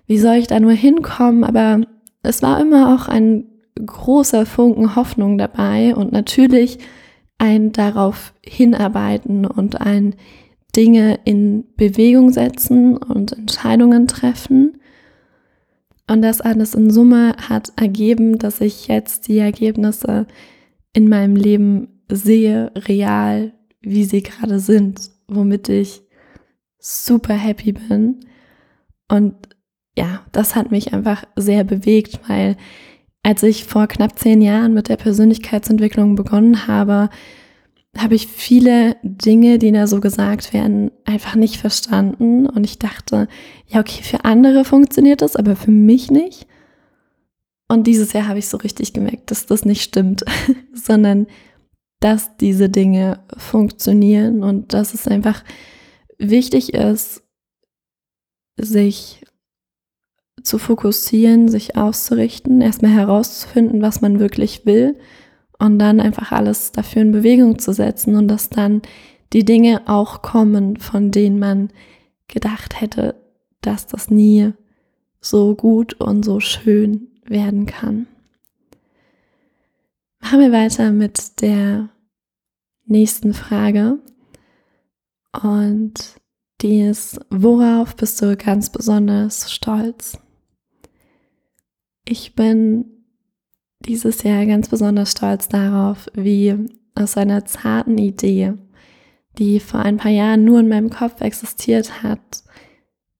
wie 0.07 0.19
soll 0.19 0.37
ich 0.37 0.47
da 0.47 0.59
nur 0.59 0.73
hinkommen? 0.73 1.45
Aber 1.45 1.83
es 2.23 2.43
war 2.43 2.61
immer 2.61 2.95
auch 2.95 3.09
ein 3.09 3.45
großer 3.75 4.47
Funken 4.47 4.97
Hoffnung 4.97 5.39
dabei 5.39 5.95
und 5.95 6.13
natürlich 6.13 6.79
ein 7.37 7.73
darauf 7.73 8.33
hinarbeiten 8.45 9.47
und 9.47 9.81
ein 9.81 10.17
Dinge 10.75 11.21
in 11.25 11.65
Bewegung 11.77 12.31
setzen 12.31 12.97
und 12.97 13.33
Entscheidungen 13.33 14.07
treffen. 14.07 14.78
Und 16.09 16.23
das 16.23 16.41
alles 16.41 16.75
in 16.75 16.91
Summe 16.91 17.37
hat 17.49 17.73
ergeben, 17.77 18.39
dass 18.39 18.61
ich 18.61 18.89
jetzt 18.89 19.29
die 19.29 19.39
Ergebnisse 19.39 20.27
in 20.95 21.09
meinem 21.09 21.37
Leben 21.37 22.01
sehe, 22.11 22.73
real, 22.75 23.53
wie 23.81 24.05
sie 24.05 24.23
gerade 24.23 24.59
sind, 24.59 25.11
womit 25.29 25.69
ich 25.69 26.03
super 26.79 27.35
happy 27.35 27.73
bin. 27.73 28.21
Und 29.09 29.35
ja, 29.97 30.25
das 30.33 30.57
hat 30.57 30.71
mich 30.71 30.95
einfach 30.95 31.25
sehr 31.37 31.65
bewegt, 31.65 32.21
weil 32.29 32.57
als 33.23 33.43
ich 33.43 33.65
vor 33.65 33.87
knapp 33.87 34.19
zehn 34.19 34.41
Jahren 34.41 34.73
mit 34.73 34.89
der 34.89 34.97
Persönlichkeitsentwicklung 34.97 36.15
begonnen 36.15 36.67
habe, 36.67 37.11
habe 37.97 38.15
ich 38.15 38.27
viele 38.27 38.97
Dinge, 39.03 39.59
die 39.59 39.73
da 39.73 39.87
so 39.87 40.01
gesagt 40.01 40.53
werden, 40.53 40.91
einfach 41.05 41.35
nicht 41.35 41.57
verstanden. 41.57 42.47
Und 42.47 42.65
ich 42.65 42.79
dachte, 42.79 43.29
ja, 43.67 43.81
okay, 43.81 44.03
für 44.03 44.25
andere 44.25 44.65
funktioniert 44.65 45.23
das, 45.23 45.37
aber 45.37 45.57
für 45.57 45.71
mich 45.71 46.11
nicht. 46.11 46.47
Und 47.69 47.87
dieses 47.87 48.13
Jahr 48.13 48.29
habe 48.29 48.39
ich 48.39 48.49
so 48.49 48.57
richtig 48.57 48.93
gemerkt, 48.93 49.31
dass 49.31 49.47
das 49.47 49.65
nicht 49.65 49.83
stimmt, 49.83 50.25
sondern 50.73 51.27
dass 52.01 52.37
diese 52.37 52.69
Dinge 52.69 53.25
funktionieren 53.37 54.43
und 54.45 54.73
dass 54.73 54.95
es 54.95 55.09
einfach 55.09 55.43
wichtig 56.19 56.75
ist, 56.75 57.23
sich 58.57 59.25
zu 60.43 60.59
fokussieren, 60.59 61.49
sich 61.49 61.77
auszurichten, 61.77 62.61
erstmal 62.61 62.93
herauszufinden, 62.93 63.83
was 63.83 64.01
man 64.01 64.21
wirklich 64.21 64.65
will 64.65 64.97
und 65.59 65.79
dann 65.79 66.01
einfach 66.01 66.33
alles 66.33 66.73
dafür 66.73 67.03
in 67.03 67.13
Bewegung 67.13 67.59
zu 67.59 67.73
setzen 67.73 68.15
und 68.15 68.29
dass 68.29 68.49
dann 68.49 68.83
die 69.33 69.45
Dinge 69.45 69.83
auch 69.87 70.23
kommen, 70.23 70.77
von 70.79 71.11
denen 71.11 71.39
man 71.39 71.71
gedacht 72.29 72.81
hätte, 72.81 73.15
dass 73.61 73.87
das 73.87 74.11
nie 74.11 74.53
so 75.21 75.55
gut 75.55 75.95
und 75.95 76.25
so 76.25 76.41
schön 76.41 77.09
werden 77.25 77.67
kann. 77.67 78.07
Machen 80.21 80.41
wir 80.41 80.53
weiter 80.53 80.93
mit 80.93 81.41
der 81.41 81.91
nächsten 82.87 83.35
Frage. 83.35 83.99
Und 85.43 86.21
die 86.61 86.81
ist, 86.81 87.21
worauf 87.31 87.95
bist 87.97 88.21
du 88.21 88.37
ganz 88.37 88.71
besonders 88.71 89.53
stolz? 89.53 90.19
Ich 92.05 92.35
bin 92.35 92.98
dieses 93.81 94.23
Jahr 94.23 94.45
ganz 94.47 94.69
besonders 94.69 95.13
stolz 95.13 95.49
darauf, 95.49 96.09
wie 96.15 96.55
aus 96.95 97.17
einer 97.17 97.45
zarten 97.45 97.99
Idee, 97.99 98.55
die 99.39 99.61
vor 99.61 99.81
ein 99.81 99.99
paar 99.99 100.11
Jahren 100.11 100.45
nur 100.45 100.61
in 100.61 100.69
meinem 100.69 100.91
Kopf 100.91 101.21
existiert 101.21 102.03
hat, 102.03 102.43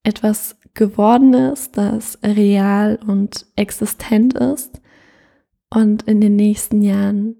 etwas 0.03 0.57
geworden 0.73 1.33
ist, 1.33 1.77
das 1.77 2.19
real 2.23 2.99
und 3.05 3.45
existent 3.55 4.33
ist 4.33 4.81
und 5.69 6.03
in 6.03 6.21
den 6.21 6.35
nächsten 6.35 6.81
Jahren 6.81 7.35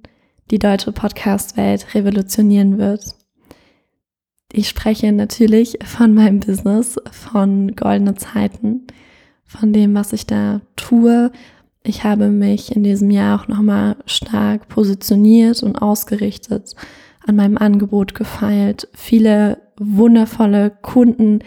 die 0.51 0.59
deutsche 0.59 0.91
Podcast-Welt 0.91 1.93
revolutionieren 1.93 2.77
wird. 2.77 3.15
Ich 4.51 4.67
spreche 4.67 5.11
natürlich 5.11 5.77
von 5.83 6.13
meinem 6.13 6.39
Business, 6.39 6.99
von 7.11 7.75
goldene 7.75 8.15
Zeiten, 8.15 8.87
von 9.45 9.73
dem, 9.73 9.93
was 9.93 10.11
ich 10.11 10.25
da 10.25 10.61
tue, 10.75 11.31
ich 11.89 12.03
habe 12.03 12.29
mich 12.29 12.75
in 12.75 12.83
diesem 12.83 13.09
Jahr 13.09 13.41
auch 13.41 13.47
nochmal 13.47 13.97
stark 14.05 14.67
positioniert 14.69 15.63
und 15.63 15.75
ausgerichtet, 15.75 16.75
an 17.25 17.35
meinem 17.35 17.57
Angebot 17.57 18.15
gefeilt, 18.15 18.87
viele 18.93 19.61
wundervolle 19.77 20.71
Kunden 20.81 21.39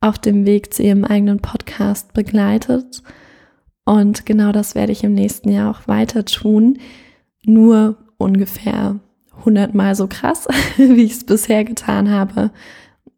auf 0.00 0.18
dem 0.18 0.46
Weg 0.46 0.72
zu 0.72 0.82
ihrem 0.82 1.04
eigenen 1.04 1.40
Podcast 1.40 2.14
begleitet. 2.14 3.02
Und 3.84 4.26
genau 4.26 4.52
das 4.52 4.74
werde 4.74 4.92
ich 4.92 5.04
im 5.04 5.14
nächsten 5.14 5.50
Jahr 5.50 5.70
auch 5.70 5.86
weiter 5.86 6.24
tun. 6.24 6.78
Nur 7.44 7.98
ungefähr 8.16 9.00
100 9.38 9.74
Mal 9.74 9.94
so 9.94 10.06
krass, 10.06 10.48
wie 10.76 11.04
ich 11.04 11.12
es 11.12 11.24
bisher 11.24 11.64
getan 11.64 12.10
habe. 12.10 12.50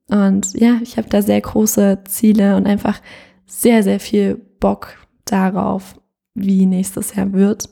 Und 0.08 0.54
ja, 0.54 0.78
ich 0.82 0.96
habe 0.96 1.08
da 1.08 1.22
sehr 1.22 1.40
große 1.40 2.00
Ziele 2.04 2.56
und 2.56 2.66
einfach 2.66 3.00
sehr, 3.46 3.82
sehr 3.82 4.00
viel 4.00 4.40
Bock 4.60 4.96
darauf, 5.24 5.94
wie 6.34 6.66
nächstes 6.66 7.14
Jahr 7.14 7.32
wird. 7.32 7.68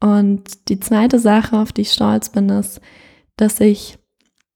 Und 0.00 0.68
die 0.68 0.80
zweite 0.80 1.18
Sache, 1.18 1.58
auf 1.58 1.72
die 1.72 1.82
ich 1.82 1.92
stolz 1.92 2.30
bin, 2.30 2.48
ist, 2.48 2.80
dass 3.36 3.60
ich 3.60 3.98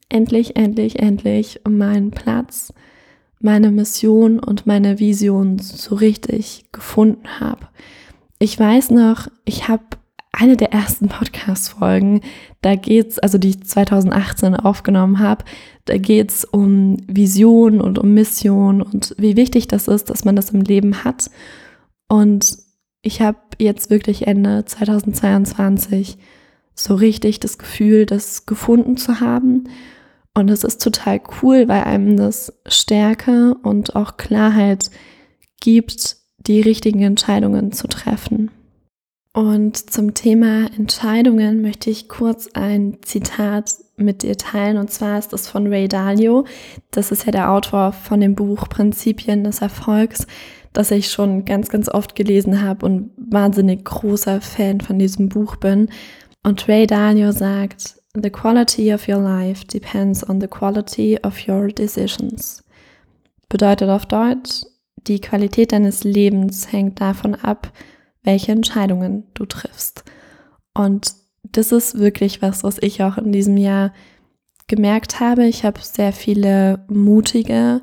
endlich, 0.09 0.57
endlich, 0.57 0.99
endlich 0.99 1.61
meinen 1.69 2.11
Platz, 2.11 2.73
meine 3.41 3.71
Mission 3.71 4.39
und 4.39 4.67
meine 4.67 4.99
Vision 4.99 5.59
so 5.59 5.95
richtig 5.95 6.65
gefunden 6.73 7.41
habe. 7.41 7.69
Ich 8.39 8.59
weiß 8.59 8.91
noch, 8.91 9.29
ich 9.45 9.69
habe 9.69 9.85
eine 10.33 10.57
der 10.57 10.73
ersten 10.73 11.09
Podcast-Folgen 11.09 12.21
da 12.67 12.75
geht's, 12.75 13.21
also 13.21 13.39
die 13.39 13.51
ich 13.51 13.63
2018 13.63 14.57
aufgenommen 14.57 15.21
habe, 15.21 15.45
da 15.85 15.99
geht's 15.99 16.45
um 16.45 16.97
Vision 17.07 17.81
und 17.81 17.97
um 17.97 18.13
Mission 18.13 18.83
und 18.83 19.15
wie 19.19 19.37
wichtig 19.37 19.69
das 19.69 19.87
ist, 19.87 20.11
dass 20.11 20.25
man 20.25 20.35
das 20.35 20.51
im 20.51 20.63
Leben 20.63 21.05
hat. 21.05 21.31
Und 22.09 22.59
ich 23.07 23.21
habe 23.21 23.39
jetzt 23.59 23.89
wirklich 23.89 24.27
Ende 24.27 24.65
2022 24.65 26.19
so 26.75 26.97
richtig 26.97 27.39
das 27.39 27.57
Gefühl, 27.57 28.05
das 28.05 28.47
gefunden 28.47 28.97
zu 28.97 29.21
haben. 29.21 29.65
Und 30.35 30.51
es 30.51 30.65
ist 30.65 30.83
total 30.83 31.21
cool, 31.41 31.69
weil 31.69 31.85
einem 31.85 32.17
das 32.17 32.53
Stärke 32.67 33.55
und 33.63 33.95
auch 33.95 34.17
Klarheit 34.17 34.91
gibt, 35.61 36.17
die 36.39 36.61
richtigen 36.61 37.01
Entscheidungen 37.03 37.73
zu 37.73 37.87
treffen. 37.87 38.51
Und 39.33 39.91
zum 39.91 40.15
Thema 40.15 40.67
Entscheidungen 40.77 41.63
möchte 41.63 41.91
ich 41.91 42.09
kurz 42.09 42.49
ein 42.55 42.99
Zitat 43.03 43.71
mit 43.97 44.23
dir 44.23 44.37
teilen. 44.37 44.79
Und 44.79 44.91
zwar 44.91 45.19
ist 45.19 45.33
das 45.33 45.49
von 45.49 45.69
Ray 45.69 45.89
Dalio. 45.89 46.45
Das 46.91 47.13
ist 47.13 47.25
ja 47.25 47.33
der 47.33 47.53
Autor 47.53 47.93
von 47.93 48.21
dem 48.21 48.35
Buch 48.35 48.69
Prinzipien 48.69 49.45
des 49.45 49.61
Erfolgs, 49.61 50.27
das 50.77 50.91
ich 50.91 51.11
schon 51.11 51.45
ganz, 51.45 51.69
ganz 51.69 51.89
oft 51.89 52.15
gelesen 52.15 52.63
habe 52.63 52.85
und 52.85 53.11
wahnsinnig 53.17 53.85
großer 53.85 54.41
Fan 54.41 54.81
von 54.81 54.99
diesem 54.99 55.29
Buch 55.29 55.57
bin. 55.57 55.89
Und 56.43 56.69
Ray 56.69 56.87
Dalio 56.87 57.33
sagt, 57.33 57.97
The 58.15 58.31
quality 58.31 58.95
of 58.95 59.09
your 59.09 59.21
life 59.21 59.65
depends 59.67 60.29
on 60.29 60.41
the 60.41 60.47
quality 60.47 61.19
of 61.23 61.49
your 61.49 61.69
decisions. 61.69 62.63
Bedeutet 63.49 63.89
auf 63.89 64.07
Deutsch, 64.07 64.65
die 65.07 65.21
Qualität 65.21 65.73
deines 65.73 66.05
Lebens 66.05 66.73
hängt 66.73 67.01
davon 67.01 67.35
ab, 67.35 67.73
welche 68.23 68.53
Entscheidungen 68.53 69.25
du 69.35 69.47
triffst. 69.47 70.05
Und 70.75 71.15
das 71.43 71.73
ist 71.73 71.99
wirklich 71.99 72.43
was, 72.43 72.65
was 72.65 72.79
ich 72.81 73.03
auch 73.03 73.19
in 73.19 73.33
diesem 73.33 73.57
Jahr 73.57 73.93
gemerkt 74.67 75.21
habe. 75.21 75.47
Ich 75.47 75.65
habe 75.65 75.81
sehr 75.81 76.13
viele 76.13 76.85
mutige, 76.89 77.83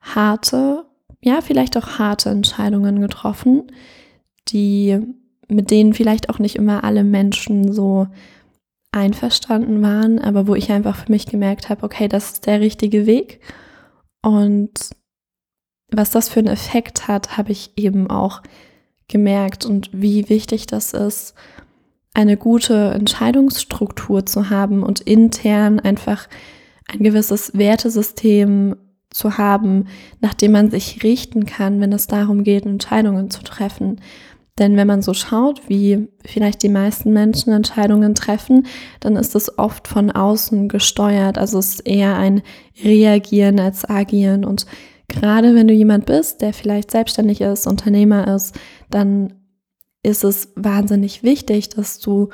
harte, 0.00 0.84
ja, 1.22 1.40
vielleicht 1.40 1.76
auch 1.76 1.98
harte 1.98 2.30
Entscheidungen 2.30 3.00
getroffen, 3.00 3.70
die 4.48 4.98
mit 5.48 5.70
denen 5.70 5.94
vielleicht 5.94 6.28
auch 6.28 6.38
nicht 6.38 6.56
immer 6.56 6.84
alle 6.84 7.04
Menschen 7.04 7.72
so 7.72 8.08
einverstanden 8.90 9.82
waren, 9.82 10.18
aber 10.18 10.46
wo 10.46 10.54
ich 10.54 10.70
einfach 10.70 10.96
für 10.96 11.12
mich 11.12 11.26
gemerkt 11.26 11.68
habe, 11.68 11.82
okay, 11.84 12.08
das 12.08 12.32
ist 12.32 12.46
der 12.46 12.60
richtige 12.60 13.06
Weg. 13.06 13.40
Und 14.22 14.90
was 15.88 16.10
das 16.10 16.28
für 16.28 16.40
einen 16.40 16.48
Effekt 16.48 17.08
hat, 17.08 17.36
habe 17.36 17.52
ich 17.52 17.72
eben 17.76 18.10
auch 18.10 18.42
gemerkt 19.08 19.64
und 19.66 19.90
wie 19.92 20.28
wichtig 20.28 20.66
das 20.66 20.92
ist, 20.92 21.34
eine 22.14 22.36
gute 22.36 22.90
Entscheidungsstruktur 22.90 24.26
zu 24.26 24.50
haben 24.50 24.82
und 24.82 25.00
intern 25.00 25.80
einfach 25.80 26.28
ein 26.90 26.98
gewisses 26.98 27.56
Wertesystem 27.56 28.76
zu 29.12 29.38
haben, 29.38 29.86
nach 30.20 30.34
dem 30.34 30.52
man 30.52 30.70
sich 30.70 31.02
richten 31.02 31.46
kann, 31.46 31.80
wenn 31.80 31.92
es 31.92 32.06
darum 32.06 32.44
geht, 32.44 32.66
Entscheidungen 32.66 33.30
zu 33.30 33.42
treffen. 33.42 34.00
Denn 34.58 34.76
wenn 34.76 34.86
man 34.86 35.00
so 35.00 35.14
schaut, 35.14 35.68
wie 35.68 36.08
vielleicht 36.24 36.62
die 36.62 36.68
meisten 36.68 37.12
Menschen 37.12 37.52
Entscheidungen 37.52 38.14
treffen, 38.14 38.66
dann 39.00 39.16
ist 39.16 39.34
es 39.34 39.58
oft 39.58 39.88
von 39.88 40.10
außen 40.10 40.68
gesteuert. 40.68 41.38
Also 41.38 41.58
es 41.58 41.74
ist 41.74 41.86
eher 41.86 42.16
ein 42.16 42.42
Reagieren 42.82 43.58
als 43.58 43.88
Agieren. 43.88 44.44
Und 44.44 44.66
gerade 45.08 45.54
wenn 45.54 45.68
du 45.68 45.74
jemand 45.74 46.04
bist, 46.04 46.42
der 46.42 46.52
vielleicht 46.52 46.90
selbstständig 46.90 47.40
ist, 47.40 47.66
Unternehmer 47.66 48.34
ist, 48.34 48.54
dann 48.90 49.32
ist 50.02 50.22
es 50.22 50.52
wahnsinnig 50.54 51.22
wichtig, 51.22 51.70
dass 51.70 51.98
du 51.98 52.28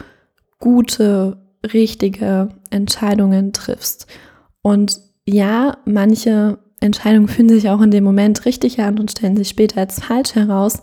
gute, 0.58 1.38
richtige 1.73 2.49
Entscheidungen 2.70 3.52
triffst. 3.52 4.06
Und 4.62 5.00
ja, 5.26 5.78
manche 5.85 6.59
Entscheidungen 6.81 7.29
fühlen 7.29 7.49
sich 7.49 7.69
auch 7.69 7.81
in 7.81 7.91
dem 7.91 8.05
Moment 8.05 8.45
richtig 8.45 8.81
an 8.81 8.99
und 8.99 9.11
stellen 9.11 9.37
sich 9.37 9.49
später 9.49 9.81
als 9.81 10.01
falsch 10.01 10.35
heraus. 10.35 10.81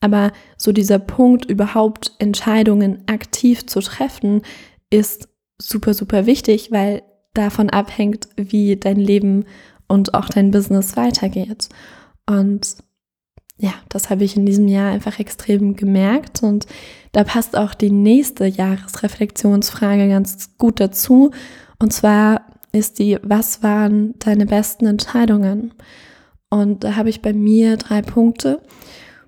Aber 0.00 0.32
so 0.56 0.72
dieser 0.72 0.98
Punkt, 0.98 1.44
überhaupt 1.44 2.12
Entscheidungen 2.18 3.02
aktiv 3.06 3.66
zu 3.66 3.80
treffen, 3.80 4.42
ist 4.90 5.28
super, 5.60 5.94
super 5.94 6.26
wichtig, 6.26 6.72
weil 6.72 7.02
davon 7.34 7.70
abhängt, 7.70 8.28
wie 8.36 8.76
dein 8.76 8.96
Leben 8.96 9.44
und 9.88 10.14
auch 10.14 10.28
dein 10.28 10.50
Business 10.50 10.96
weitergeht. 10.96 11.68
Und 12.26 12.76
ja, 13.58 13.74
das 13.88 14.08
habe 14.08 14.24
ich 14.24 14.36
in 14.36 14.46
diesem 14.46 14.68
Jahr 14.68 14.90
einfach 14.90 15.18
extrem 15.18 15.76
gemerkt 15.76 16.42
und 16.42 16.66
da 17.12 17.24
passt 17.24 17.56
auch 17.56 17.74
die 17.74 17.90
nächste 17.90 18.46
Jahresreflexionsfrage 18.46 20.08
ganz 20.08 20.56
gut 20.56 20.80
dazu. 20.80 21.30
Und 21.78 21.92
zwar 21.92 22.46
ist 22.72 22.98
die, 22.98 23.18
was 23.22 23.62
waren 23.62 24.14
deine 24.18 24.46
besten 24.46 24.86
Entscheidungen? 24.86 25.74
Und 26.50 26.84
da 26.84 26.96
habe 26.96 27.10
ich 27.10 27.22
bei 27.22 27.32
mir 27.32 27.76
drei 27.76 28.02
Punkte. 28.02 28.60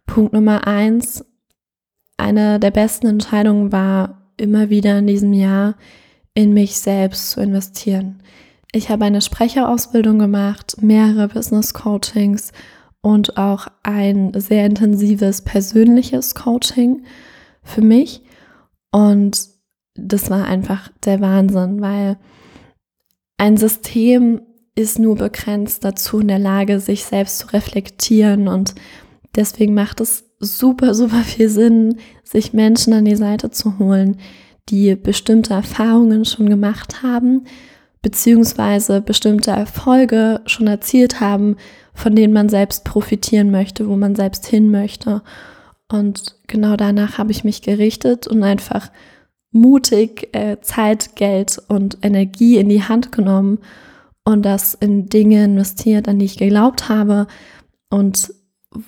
Punkt 0.07 0.33
Nummer 0.33 0.67
eins, 0.67 1.25
eine 2.17 2.59
der 2.59 2.71
besten 2.71 3.07
Entscheidungen 3.07 3.73
war 3.73 4.33
immer 4.37 4.71
wieder 4.71 4.99
in 4.99 5.07
diesem 5.07 5.33
Jahr 5.33 5.77
in 6.35 6.53
mich 6.53 6.79
selbst 6.79 7.31
zu 7.31 7.41
investieren. 7.41 8.23
Ich 8.73 8.89
habe 8.89 9.05
eine 9.05 9.21
Sprecherausbildung 9.21 10.19
gemacht, 10.19 10.77
mehrere 10.81 11.29
Business 11.29 11.75
Coachings 11.75 12.53
und 13.03 13.37
auch 13.37 13.67
ein 13.83 14.33
sehr 14.35 14.65
intensives 14.65 15.43
persönliches 15.43 16.35
Coaching 16.35 17.05
für 17.63 17.83
mich. 17.83 18.23
Und 18.91 19.49
das 19.95 20.31
war 20.31 20.47
einfach 20.47 20.89
der 21.05 21.21
Wahnsinn, 21.21 21.83
weil 21.83 22.17
ein 23.39 23.57
System 23.57 24.43
ist 24.75 24.99
nur 24.99 25.17
begrenzt 25.17 25.85
dazu 25.85 26.21
in 26.21 26.29
der 26.29 26.39
Lage, 26.39 26.81
sich 26.81 27.05
selbst 27.05 27.39
zu 27.39 27.49
reflektieren. 27.49 28.49
Und 28.49 28.75
deswegen 29.37 29.75
macht 29.75 30.01
es 30.01 30.25
super, 30.39 30.95
super 30.95 31.23
viel 31.23 31.49
Sinn, 31.49 31.99
sich 32.25 32.53
Menschen 32.53 32.93
an 32.93 33.05
die 33.05 33.17
Seite 33.17 33.51
zu 33.51 33.79
holen, 33.79 34.19
die 34.69 34.95
bestimmte 34.95 35.55
Erfahrungen 35.55 36.25
schon 36.25 36.49
gemacht 36.49 37.03
haben, 37.03 37.45
beziehungsweise 38.01 39.01
bestimmte 39.01 39.51
Erfolge 39.51 40.41
schon 40.47 40.67
erzielt 40.67 41.21
haben, 41.21 41.57
von 41.95 42.17
denen 42.17 42.33
man 42.33 42.49
selbst 42.49 42.85
profitieren 42.85 43.51
möchte, 43.51 43.89
wo 43.89 43.97
man 43.97 44.15
selbst 44.15 44.47
hin 44.47 44.71
möchte. 44.71 45.23
Und 45.91 46.37
genau 46.47 46.77
danach 46.77 47.19
habe 47.19 47.33
ich 47.33 47.45
mich 47.45 47.63
gerichtet 47.63 48.27
und 48.27 48.43
einfach 48.43 48.91
mutig 49.53 50.35
äh, 50.35 50.61
Zeit, 50.61 51.15
Geld 51.17 51.63
und 51.69 51.99
Energie 52.03 52.57
in 52.57 52.69
die 52.69 52.83
Hand 52.83 53.13
genommen 53.13 53.59
und 54.25 54.43
das 54.43 54.75
in 54.75 55.09
Dinge 55.09 55.45
investiert, 55.45 56.09
an 56.09 56.19
die 56.19 56.25
ich 56.25 56.39
geglaubt 56.39 56.89
habe 56.89 57.27
und 57.91 58.33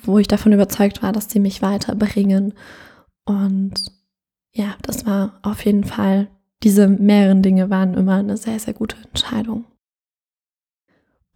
wo 0.03 0.17
ich 0.17 0.27
davon 0.27 0.51
überzeugt 0.51 1.03
war, 1.03 1.11
dass 1.11 1.29
sie 1.29 1.39
mich 1.39 1.61
weiterbringen. 1.61 2.53
Und 3.25 3.73
ja, 4.51 4.75
das 4.81 5.05
war 5.05 5.39
auf 5.43 5.63
jeden 5.65 5.83
Fall, 5.83 6.27
diese 6.63 6.87
mehreren 6.87 7.43
Dinge 7.43 7.69
waren 7.69 7.93
immer 7.93 8.15
eine 8.15 8.37
sehr, 8.37 8.59
sehr 8.59 8.73
gute 8.73 8.97
Entscheidung. 9.07 9.65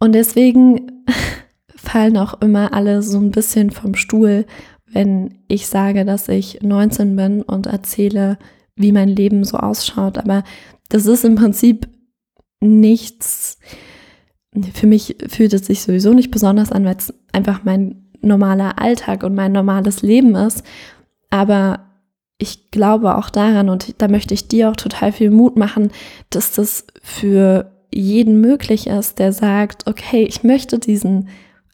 Und 0.00 0.12
deswegen 0.12 1.04
fallen 1.76 2.16
auch 2.16 2.40
immer 2.40 2.72
alle 2.72 3.02
so 3.02 3.18
ein 3.18 3.30
bisschen 3.30 3.70
vom 3.70 3.94
Stuhl, 3.94 4.46
wenn 4.86 5.38
ich 5.46 5.68
sage, 5.68 6.04
dass 6.04 6.28
ich 6.28 6.62
19 6.62 7.14
bin 7.14 7.42
und 7.42 7.66
erzähle, 7.66 8.38
wie 8.80 8.92
mein 8.92 9.08
Leben 9.08 9.44
so 9.44 9.56
ausschaut. 9.58 10.18
Aber 10.18 10.44
das 10.88 11.06
ist 11.06 11.24
im 11.24 11.34
Prinzip 11.34 11.88
nichts. 12.60 13.58
Für 14.74 14.86
mich 14.86 15.16
fühlt 15.28 15.54
es 15.54 15.66
sich 15.66 15.82
sowieso 15.82 16.12
nicht 16.12 16.30
besonders 16.30 16.72
an, 16.72 16.84
weil 16.84 16.96
es 16.96 17.14
einfach 17.32 17.64
mein 17.64 18.06
normaler 18.20 18.80
Alltag 18.80 19.22
und 19.22 19.34
mein 19.34 19.52
normales 19.52 20.02
Leben 20.02 20.34
ist. 20.34 20.64
Aber 21.30 21.86
ich 22.38 22.70
glaube 22.70 23.16
auch 23.16 23.30
daran 23.30 23.68
und 23.68 24.00
da 24.00 24.08
möchte 24.08 24.34
ich 24.34 24.48
dir 24.48 24.70
auch 24.70 24.76
total 24.76 25.12
viel 25.12 25.30
Mut 25.30 25.56
machen, 25.56 25.90
dass 26.30 26.52
das 26.52 26.86
für 27.02 27.70
jeden 27.92 28.40
möglich 28.40 28.86
ist, 28.86 29.18
der 29.18 29.32
sagt, 29.32 29.86
okay, 29.86 30.22
ich 30.22 30.42
möchte 30.42 30.78
diesen 30.78 31.28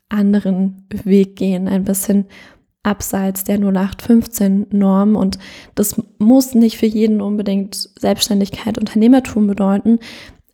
anderen 0.08 0.86
Weg 1.04 1.36
gehen, 1.36 1.68
ein 1.68 1.84
bisschen 1.84 2.26
abseits 2.86 3.44
der 3.44 3.58
0815-Norm. 3.58 5.16
Und 5.16 5.38
das 5.74 6.00
muss 6.18 6.54
nicht 6.54 6.78
für 6.78 6.86
jeden 6.86 7.20
unbedingt 7.20 7.74
Selbstständigkeit, 7.98 8.78
Unternehmertum 8.78 9.46
bedeuten. 9.46 9.98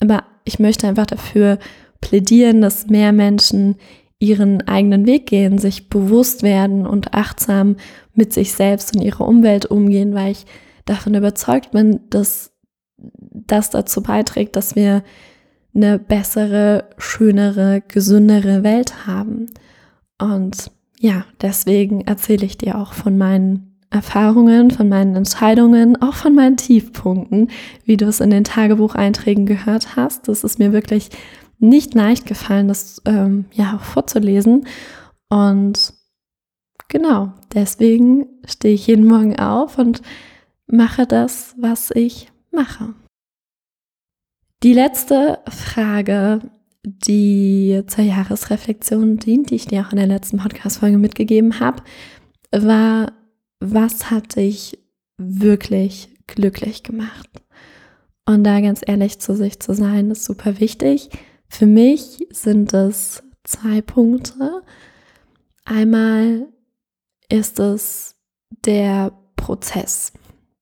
Aber 0.00 0.24
ich 0.44 0.58
möchte 0.58 0.88
einfach 0.88 1.06
dafür 1.06 1.58
plädieren, 2.00 2.60
dass 2.60 2.88
mehr 2.88 3.12
Menschen 3.12 3.76
ihren 4.18 4.66
eigenen 4.68 5.06
Weg 5.06 5.26
gehen, 5.26 5.58
sich 5.58 5.88
bewusst 5.88 6.42
werden 6.42 6.86
und 6.86 7.12
achtsam 7.12 7.76
mit 8.14 8.32
sich 8.32 8.52
selbst 8.52 8.94
und 8.94 9.02
ihrer 9.02 9.26
Umwelt 9.26 9.66
umgehen, 9.66 10.14
weil 10.14 10.32
ich 10.32 10.46
davon 10.84 11.14
überzeugt 11.14 11.72
bin, 11.72 12.00
dass 12.08 12.52
das 12.98 13.70
dazu 13.70 14.02
beiträgt, 14.02 14.54
dass 14.56 14.76
wir 14.76 15.02
eine 15.74 15.98
bessere, 15.98 16.90
schönere, 16.98 17.82
gesündere 17.86 18.62
Welt 18.62 19.06
haben. 19.06 19.46
Und 20.20 20.70
ja, 21.02 21.24
deswegen 21.40 22.02
erzähle 22.02 22.46
ich 22.46 22.56
dir 22.56 22.78
auch 22.78 22.92
von 22.92 23.18
meinen 23.18 23.76
Erfahrungen, 23.90 24.70
von 24.70 24.88
meinen 24.88 25.16
Entscheidungen, 25.16 26.00
auch 26.00 26.14
von 26.14 26.32
meinen 26.32 26.56
Tiefpunkten, 26.56 27.50
wie 27.84 27.96
du 27.96 28.06
es 28.06 28.20
in 28.20 28.30
den 28.30 28.44
Tagebucheinträgen 28.44 29.44
gehört 29.44 29.96
hast. 29.96 30.28
Das 30.28 30.44
ist 30.44 30.60
mir 30.60 30.72
wirklich 30.72 31.10
nicht 31.58 31.94
leicht 31.94 32.24
gefallen, 32.26 32.68
das 32.68 33.02
ähm, 33.04 33.46
ja 33.52 33.74
auch 33.74 33.82
vorzulesen. 33.82 34.68
Und 35.28 35.92
genau, 36.86 37.32
deswegen 37.52 38.28
stehe 38.46 38.74
ich 38.74 38.86
jeden 38.86 39.08
Morgen 39.08 39.36
auf 39.40 39.78
und 39.78 40.02
mache 40.68 41.04
das, 41.04 41.56
was 41.58 41.90
ich 41.90 42.30
mache. 42.52 42.94
Die 44.62 44.72
letzte 44.72 45.40
Frage, 45.48 46.42
die 46.84 47.82
zur 47.86 48.04
Jahresreflexion 48.04 49.18
dient, 49.18 49.50
die 49.50 49.56
ich 49.56 49.66
dir 49.66 49.86
auch 49.86 49.92
in 49.92 49.98
der 49.98 50.06
letzten 50.06 50.38
Podcast-Folge 50.38 50.98
mitgegeben 50.98 51.60
habe, 51.60 51.82
war, 52.50 53.12
was 53.60 54.10
hat 54.10 54.36
dich 54.36 54.78
wirklich 55.16 56.08
glücklich 56.26 56.82
gemacht? 56.82 57.28
Und 58.26 58.44
da 58.44 58.60
ganz 58.60 58.80
ehrlich 58.86 59.18
zu 59.18 59.34
sich 59.34 59.60
zu 59.60 59.74
sein, 59.74 60.10
ist 60.10 60.24
super 60.24 60.60
wichtig. 60.60 61.10
Für 61.48 61.66
mich 61.66 62.26
sind 62.30 62.72
es 62.72 63.22
zwei 63.44 63.80
Punkte. 63.82 64.62
Einmal 65.64 66.46
ist 67.28 67.58
es 67.58 68.16
der 68.64 69.12
Prozess. 69.36 70.12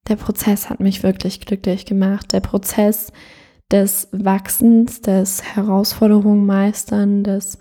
Der 0.08 0.16
Prozess 0.16 0.70
hat 0.70 0.80
mich 0.80 1.02
wirklich 1.02 1.40
glücklich 1.40 1.86
gemacht. 1.86 2.32
Der 2.32 2.40
Prozess 2.40 3.12
des 3.70 4.08
Wachsens, 4.12 5.00
des 5.00 5.42
Herausforderungen 5.42 6.46
meistern, 6.46 7.22
des 7.22 7.58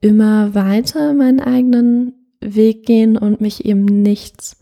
immer 0.00 0.54
weiter 0.54 1.14
meinen 1.14 1.40
eigenen 1.40 2.12
Weg 2.40 2.84
gehen 2.84 3.16
und 3.16 3.40
mich 3.40 3.64
eben 3.64 3.84
nicht 3.84 4.56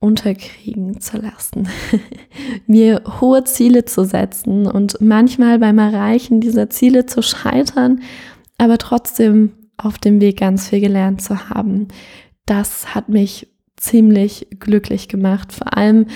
unterkriegen 0.00 1.00
zu 1.00 1.18
lassen, 1.18 1.68
mir 2.66 3.02
hohe 3.20 3.44
Ziele 3.44 3.84
zu 3.84 4.04
setzen 4.04 4.66
und 4.66 5.00
manchmal 5.00 5.58
beim 5.58 5.78
Erreichen 5.78 6.40
dieser 6.40 6.70
Ziele 6.70 7.06
zu 7.06 7.22
scheitern, 7.22 8.00
aber 8.58 8.78
trotzdem 8.78 9.52
auf 9.76 9.98
dem 9.98 10.20
Weg 10.20 10.40
ganz 10.40 10.68
viel 10.68 10.80
gelernt 10.80 11.22
zu 11.22 11.50
haben. 11.50 11.88
Das 12.46 12.94
hat 12.94 13.08
mich 13.08 13.48
ziemlich 13.76 14.48
glücklich 14.58 15.08
gemacht, 15.08 15.52
vor 15.52 15.76
allem 15.76 16.06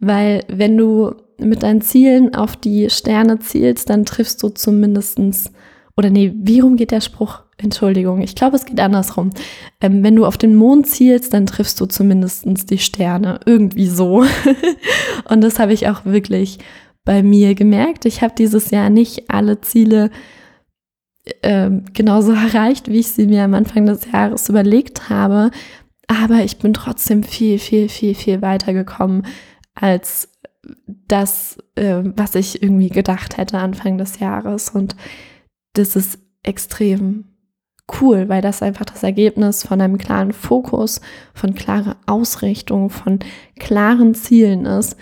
weil 0.00 0.44
wenn 0.48 0.76
du 0.76 1.14
mit 1.38 1.62
deinen 1.62 1.80
Zielen 1.80 2.34
auf 2.34 2.56
die 2.56 2.88
Sterne 2.90 3.38
zielst, 3.38 3.90
dann 3.90 4.04
triffst 4.04 4.42
du 4.42 4.48
zumindestens 4.48 5.50
oder 5.96 6.10
nee, 6.10 6.32
wie 6.34 6.60
rum 6.60 6.76
geht 6.76 6.90
der 6.90 7.00
Spruch? 7.00 7.42
Entschuldigung, 7.56 8.20
ich 8.20 8.34
glaube, 8.34 8.56
es 8.56 8.64
geht 8.64 8.80
andersrum. 8.80 9.30
Ähm, 9.80 10.02
wenn 10.02 10.16
du 10.16 10.26
auf 10.26 10.36
den 10.36 10.56
Mond 10.56 10.88
zielst, 10.88 11.32
dann 11.32 11.46
triffst 11.46 11.80
du 11.80 11.86
zumindest 11.86 12.46
die 12.70 12.78
Sterne. 12.78 13.38
Irgendwie 13.46 13.86
so. 13.86 14.24
Und 15.28 15.40
das 15.40 15.60
habe 15.60 15.72
ich 15.72 15.88
auch 15.88 16.04
wirklich 16.04 16.58
bei 17.04 17.22
mir 17.22 17.54
gemerkt. 17.54 18.06
Ich 18.06 18.22
habe 18.22 18.34
dieses 18.36 18.70
Jahr 18.70 18.90
nicht 18.90 19.30
alle 19.30 19.60
Ziele 19.60 20.10
äh, 21.42 21.70
genauso 21.92 22.32
erreicht, 22.32 22.88
wie 22.88 23.00
ich 23.00 23.08
sie 23.08 23.26
mir 23.26 23.44
am 23.44 23.54
Anfang 23.54 23.86
des 23.86 24.10
Jahres 24.10 24.48
überlegt 24.48 25.08
habe. 25.08 25.52
Aber 26.08 26.42
ich 26.42 26.58
bin 26.58 26.74
trotzdem 26.74 27.22
viel, 27.22 27.60
viel, 27.60 27.88
viel, 27.88 28.16
viel 28.16 28.42
weiter 28.42 28.72
gekommen 28.72 29.24
als 29.74 30.28
das, 30.86 31.58
äh, 31.74 32.02
was 32.04 32.34
ich 32.34 32.62
irgendwie 32.62 32.88
gedacht 32.88 33.36
hätte 33.36 33.58
Anfang 33.58 33.98
des 33.98 34.18
Jahres. 34.18 34.70
Und 34.70 34.96
das 35.74 35.96
ist 35.96 36.18
extrem 36.42 37.24
cool, 38.00 38.28
weil 38.28 38.40
das 38.40 38.62
einfach 38.62 38.84
das 38.84 39.02
Ergebnis 39.02 39.64
von 39.64 39.80
einem 39.80 39.98
klaren 39.98 40.32
Fokus, 40.32 41.00
von 41.34 41.54
klarer 41.54 41.96
Ausrichtung, 42.06 42.90
von 42.90 43.18
klaren 43.58 44.14
Zielen 44.14 44.64
ist, 44.64 44.96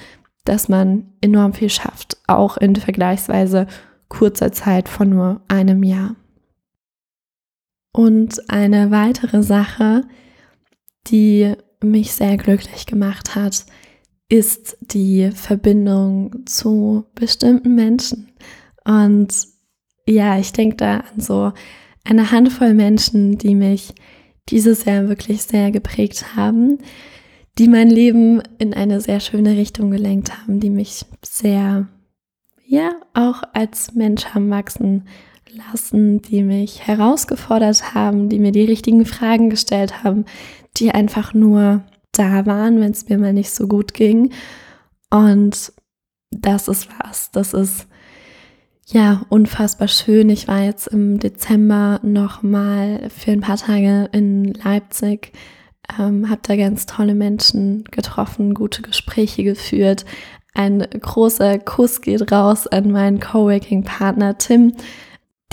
dass 0.44 0.68
man 0.68 1.12
enorm 1.20 1.52
viel 1.52 1.70
schafft, 1.70 2.16
auch 2.26 2.56
in 2.56 2.74
vergleichsweise 2.74 3.66
kurzer 4.08 4.52
Zeit 4.52 4.88
von 4.88 5.10
nur 5.10 5.40
einem 5.48 5.82
Jahr. 5.82 6.16
Und 7.92 8.50
eine 8.50 8.90
weitere 8.90 9.42
Sache, 9.42 10.02
die 11.06 11.54
mich 11.82 12.12
sehr 12.12 12.36
glücklich 12.36 12.86
gemacht 12.86 13.34
hat, 13.34 13.66
ist 14.32 14.78
die 14.80 15.30
Verbindung 15.30 16.46
zu 16.46 17.04
bestimmten 17.14 17.74
Menschen. 17.74 18.32
Und 18.82 19.46
ja, 20.06 20.38
ich 20.38 20.54
denke 20.54 20.76
da 20.76 21.00
an 21.00 21.20
so 21.20 21.52
eine 22.04 22.32
Handvoll 22.32 22.72
Menschen, 22.72 23.36
die 23.36 23.54
mich 23.54 23.92
dieses 24.48 24.86
Jahr 24.86 25.06
wirklich 25.06 25.42
sehr 25.42 25.70
geprägt 25.70 26.34
haben, 26.34 26.78
die 27.58 27.68
mein 27.68 27.90
Leben 27.90 28.42
in 28.56 28.72
eine 28.72 29.02
sehr 29.02 29.20
schöne 29.20 29.54
Richtung 29.54 29.90
gelenkt 29.90 30.32
haben, 30.34 30.60
die 30.60 30.70
mich 30.70 31.04
sehr, 31.22 31.88
ja, 32.64 32.92
auch 33.12 33.42
als 33.52 33.94
Mensch 33.94 34.24
haben 34.28 34.48
wachsen 34.48 35.08
lassen, 35.50 36.22
die 36.22 36.42
mich 36.42 36.86
herausgefordert 36.86 37.94
haben, 37.94 38.30
die 38.30 38.38
mir 38.38 38.52
die 38.52 38.64
richtigen 38.64 39.04
Fragen 39.04 39.50
gestellt 39.50 40.02
haben, 40.02 40.24
die 40.78 40.90
einfach 40.90 41.34
nur 41.34 41.84
da 42.12 42.46
waren, 42.46 42.80
wenn 42.80 42.92
es 42.92 43.08
mir 43.08 43.18
mal 43.18 43.32
nicht 43.32 43.50
so 43.50 43.66
gut 43.66 43.94
ging. 43.94 44.32
Und 45.10 45.72
das 46.30 46.68
ist 46.68 46.88
was. 46.98 47.30
Das 47.30 47.52
ist 47.54 47.86
ja, 48.86 49.24
unfassbar 49.28 49.88
schön. 49.88 50.28
Ich 50.28 50.48
war 50.48 50.62
jetzt 50.62 50.88
im 50.88 51.18
Dezember 51.18 52.00
noch 52.02 52.42
mal 52.42 53.08
für 53.10 53.32
ein 53.32 53.40
paar 53.40 53.56
Tage 53.56 54.08
in 54.12 54.52
Leipzig, 54.52 55.32
ähm, 55.98 56.28
habe 56.28 56.40
da 56.42 56.56
ganz 56.56 56.86
tolle 56.86 57.14
Menschen 57.14 57.84
getroffen, 57.90 58.54
gute 58.54 58.82
Gespräche 58.82 59.44
geführt. 59.44 60.04
Ein 60.54 60.80
großer 60.80 61.58
Kuss 61.58 62.02
geht 62.02 62.30
raus 62.30 62.66
an 62.66 62.90
meinen 62.90 63.20
Coworking-Partner 63.20 64.36
Tim. 64.36 64.74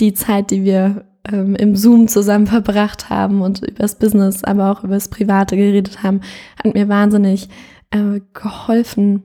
Die 0.00 0.12
Zeit, 0.12 0.50
die 0.50 0.64
wir 0.64 1.06
ähm, 1.30 1.54
im 1.56 1.76
Zoom 1.76 2.08
zusammen 2.08 2.46
verbracht 2.46 3.10
haben 3.10 3.42
und 3.42 3.66
übers 3.66 3.96
Business, 3.96 4.44
aber 4.44 4.70
auch 4.70 4.84
übers 4.84 5.08
Private 5.08 5.56
geredet 5.56 6.02
haben, 6.02 6.20
hat 6.62 6.74
mir 6.74 6.88
wahnsinnig 6.88 7.48
äh, 7.90 8.20
geholfen, 8.32 9.24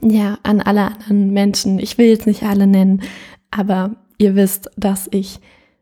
ja, 0.00 0.38
an 0.42 0.60
alle 0.60 0.86
anderen 0.86 1.32
Menschen. 1.32 1.78
Ich 1.78 1.98
will 1.98 2.06
jetzt 2.06 2.26
nicht 2.26 2.42
alle 2.42 2.66
nennen, 2.66 3.02
aber 3.50 3.96
ihr 4.18 4.34
wisst, 4.34 4.70
dass 4.76 5.08
ich 5.10 5.40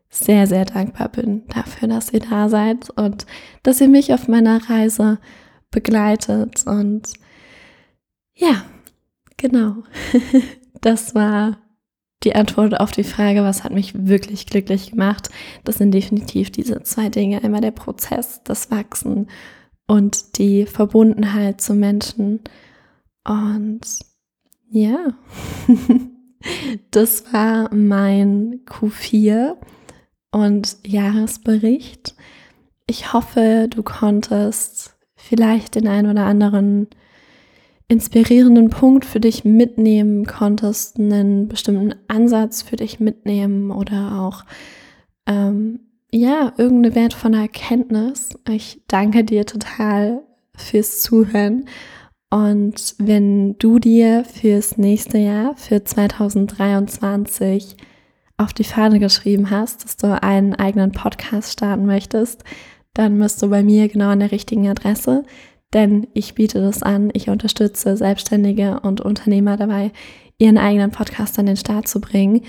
sehr, 0.09 0.45
sehr 0.45 0.65
dankbar 0.65 1.09
bin 1.09 1.47
dafür, 1.47 1.87
dass 1.87 2.11
ihr 2.11 2.19
da 2.19 2.49
seid 2.49 2.89
und 2.89 3.25
dass 3.63 3.79
ihr 3.79 3.87
mich 3.87 4.13
auf 4.13 4.27
meiner 4.27 4.69
Reise 4.69 5.19
begleitet. 5.71 6.65
Und 6.67 7.13
ja, 8.35 8.63
genau. 9.37 9.83
Das 10.81 11.13
war 11.13 11.59
die 12.23 12.35
Antwort 12.35 12.79
auf 12.79 12.91
die 12.91 13.03
Frage, 13.03 13.43
was 13.43 13.63
hat 13.63 13.73
mich 13.73 14.07
wirklich 14.07 14.45
glücklich 14.45 14.91
gemacht. 14.91 15.29
Das 15.63 15.75
sind 15.75 15.91
definitiv 15.91 16.51
diese 16.51 16.83
zwei 16.83 17.09
Dinge. 17.09 17.43
Einmal 17.43 17.61
der 17.61 17.71
Prozess, 17.71 18.41
das 18.43 18.69
Wachsen 18.69 19.27
und 19.87 20.37
die 20.37 20.65
Verbundenheit 20.65 21.61
zu 21.61 21.73
Menschen. 21.73 22.41
Und 23.23 23.81
ja, 24.69 25.13
das 26.91 27.33
war 27.33 27.73
mein 27.73 28.61
Q4 28.65 29.55
und 30.31 30.77
Jahresbericht. 30.85 32.15
Ich 32.87 33.13
hoffe, 33.13 33.67
du 33.69 33.83
konntest 33.83 34.97
vielleicht 35.15 35.75
den 35.75 35.87
einen 35.87 36.09
oder 36.09 36.25
anderen 36.25 36.87
inspirierenden 37.91 38.69
Punkt 38.69 39.03
für 39.03 39.19
dich 39.19 39.43
mitnehmen, 39.43 40.25
konntest 40.25 40.97
einen 40.97 41.49
bestimmten 41.49 41.93
Ansatz 42.07 42.61
für 42.61 42.77
dich 42.77 43.01
mitnehmen 43.01 43.69
oder 43.69 44.21
auch 44.21 44.45
ähm, 45.27 45.81
ja, 46.09 46.53
irgendeine 46.57 46.95
wertvolle 46.95 47.37
Erkenntnis. 47.37 48.29
Ich 48.47 48.81
danke 48.87 49.25
dir 49.25 49.45
total 49.45 50.21
fürs 50.55 51.01
Zuhören 51.01 51.65
und 52.29 52.95
wenn 52.97 53.57
du 53.57 53.77
dir 53.77 54.23
fürs 54.23 54.77
nächste 54.77 55.17
Jahr, 55.17 55.57
für 55.57 55.83
2023, 55.83 57.75
auf 58.37 58.53
die 58.53 58.63
Fahne 58.63 58.99
geschrieben 58.99 59.49
hast, 59.51 59.83
dass 59.83 59.97
du 59.97 60.23
einen 60.23 60.55
eigenen 60.55 60.93
Podcast 60.93 61.51
starten 61.51 61.85
möchtest, 61.85 62.45
dann 62.93 63.19
bist 63.19 63.41
du 63.41 63.49
bei 63.49 63.63
mir 63.63 63.89
genau 63.89 64.09
an 64.09 64.19
der 64.19 64.31
richtigen 64.31 64.69
Adresse, 64.69 65.23
denn 65.73 66.07
ich 66.13 66.35
biete 66.35 66.61
das 66.61 66.83
an. 66.83 67.09
Ich 67.13 67.29
unterstütze 67.29 67.97
Selbstständige 67.97 68.79
und 68.81 69.01
Unternehmer 69.01 69.57
dabei, 69.57 69.91
ihren 70.37 70.57
eigenen 70.57 70.91
Podcast 70.91 71.37
an 71.39 71.45
den 71.45 71.57
Start 71.57 71.87
zu 71.87 72.01
bringen. 72.01 72.41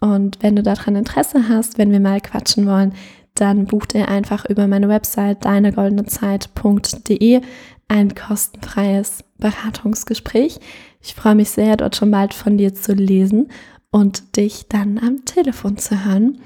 Und 0.00 0.42
wenn 0.42 0.56
du 0.56 0.62
daran 0.62 0.96
Interesse 0.96 1.48
hast, 1.48 1.78
wenn 1.78 1.92
wir 1.92 2.00
mal 2.00 2.20
quatschen 2.20 2.66
wollen, 2.66 2.94
dann 3.34 3.66
buch 3.66 3.86
dir 3.86 4.08
einfach 4.08 4.44
über 4.44 4.66
meine 4.66 4.88
Website 4.88 5.44
deinegoldenezeit.de 5.44 7.40
ein 7.88 8.14
kostenfreies 8.14 9.24
Beratungsgespräch. 9.38 10.60
Ich 11.00 11.14
freue 11.14 11.34
mich 11.34 11.50
sehr, 11.50 11.76
dort 11.76 11.96
schon 11.96 12.10
bald 12.10 12.34
von 12.34 12.56
dir 12.56 12.74
zu 12.74 12.92
lesen 12.92 13.48
und 13.90 14.36
dich 14.36 14.66
dann 14.68 14.98
am 14.98 15.24
Telefon 15.24 15.76
zu 15.76 16.04
hören. 16.04 16.40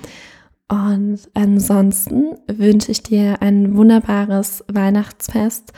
Und 0.69 1.19
ansonsten 1.35 2.37
wünsche 2.47 2.91
ich 2.91 3.03
dir 3.03 3.43
ein 3.43 3.77
wunderbares 3.77 4.65
Weihnachtsfest, 4.69 5.73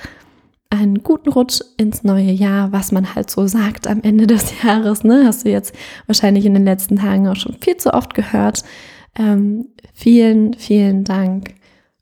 einen 0.77 1.03
guten 1.03 1.31
Rutsch 1.31 1.61
ins 1.77 2.05
neue 2.05 2.31
Jahr, 2.31 2.73
was 2.73 2.93
man 2.93 3.15
halt 3.15 3.31
so 3.31 3.47
sagt 3.47 3.87
am 3.87 4.03
Ende 4.03 4.27
des 4.27 4.53
Jahres. 4.63 5.05
Ne? 5.05 5.25
Hast 5.27 5.45
du 5.45 5.51
jetzt 5.51 5.75
wahrscheinlich 6.07 6.45
in 6.45 6.55
den 6.55 6.65
letzten 6.65 6.97
Tagen 6.97 7.29
auch 7.29 7.37
schon 7.37 7.57
viel 7.61 7.77
zu 7.77 7.95
oft 7.95 8.15
gehört. 8.15 8.63
Ähm, 9.19 9.67
vielen, 9.95 10.55
vielen 10.55 11.05
Dank 11.05 11.55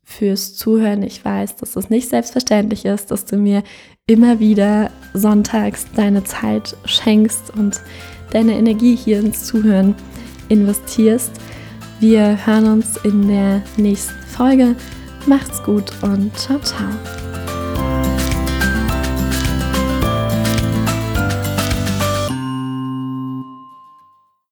fürs 0.03 0.55
Zuhören. 0.55 1.03
Ich 1.03 1.23
weiß, 1.23 1.55
dass 1.57 1.75
es 1.75 1.89
nicht 1.89 2.09
selbstverständlich 2.09 2.85
ist, 2.85 3.11
dass 3.11 3.25
du 3.25 3.37
mir 3.37 3.63
immer 4.07 4.39
wieder 4.39 4.91
sonntags 5.13 5.87
deine 5.95 6.23
Zeit 6.23 6.77
schenkst 6.85 7.51
und 7.57 7.81
deine 8.31 8.53
Energie 8.53 8.95
hier 8.95 9.19
ins 9.19 9.45
Zuhören 9.45 9.95
investierst. 10.49 11.31
Wir 11.99 12.45
hören 12.45 12.65
uns 12.65 12.97
in 12.97 13.27
der 13.27 13.63
nächsten 13.77 14.13
Folge. 14.27 14.75
Macht's 15.25 15.63
gut 15.63 15.91
und 16.03 16.37
ciao, 16.37 16.59
ciao. 16.59 17.34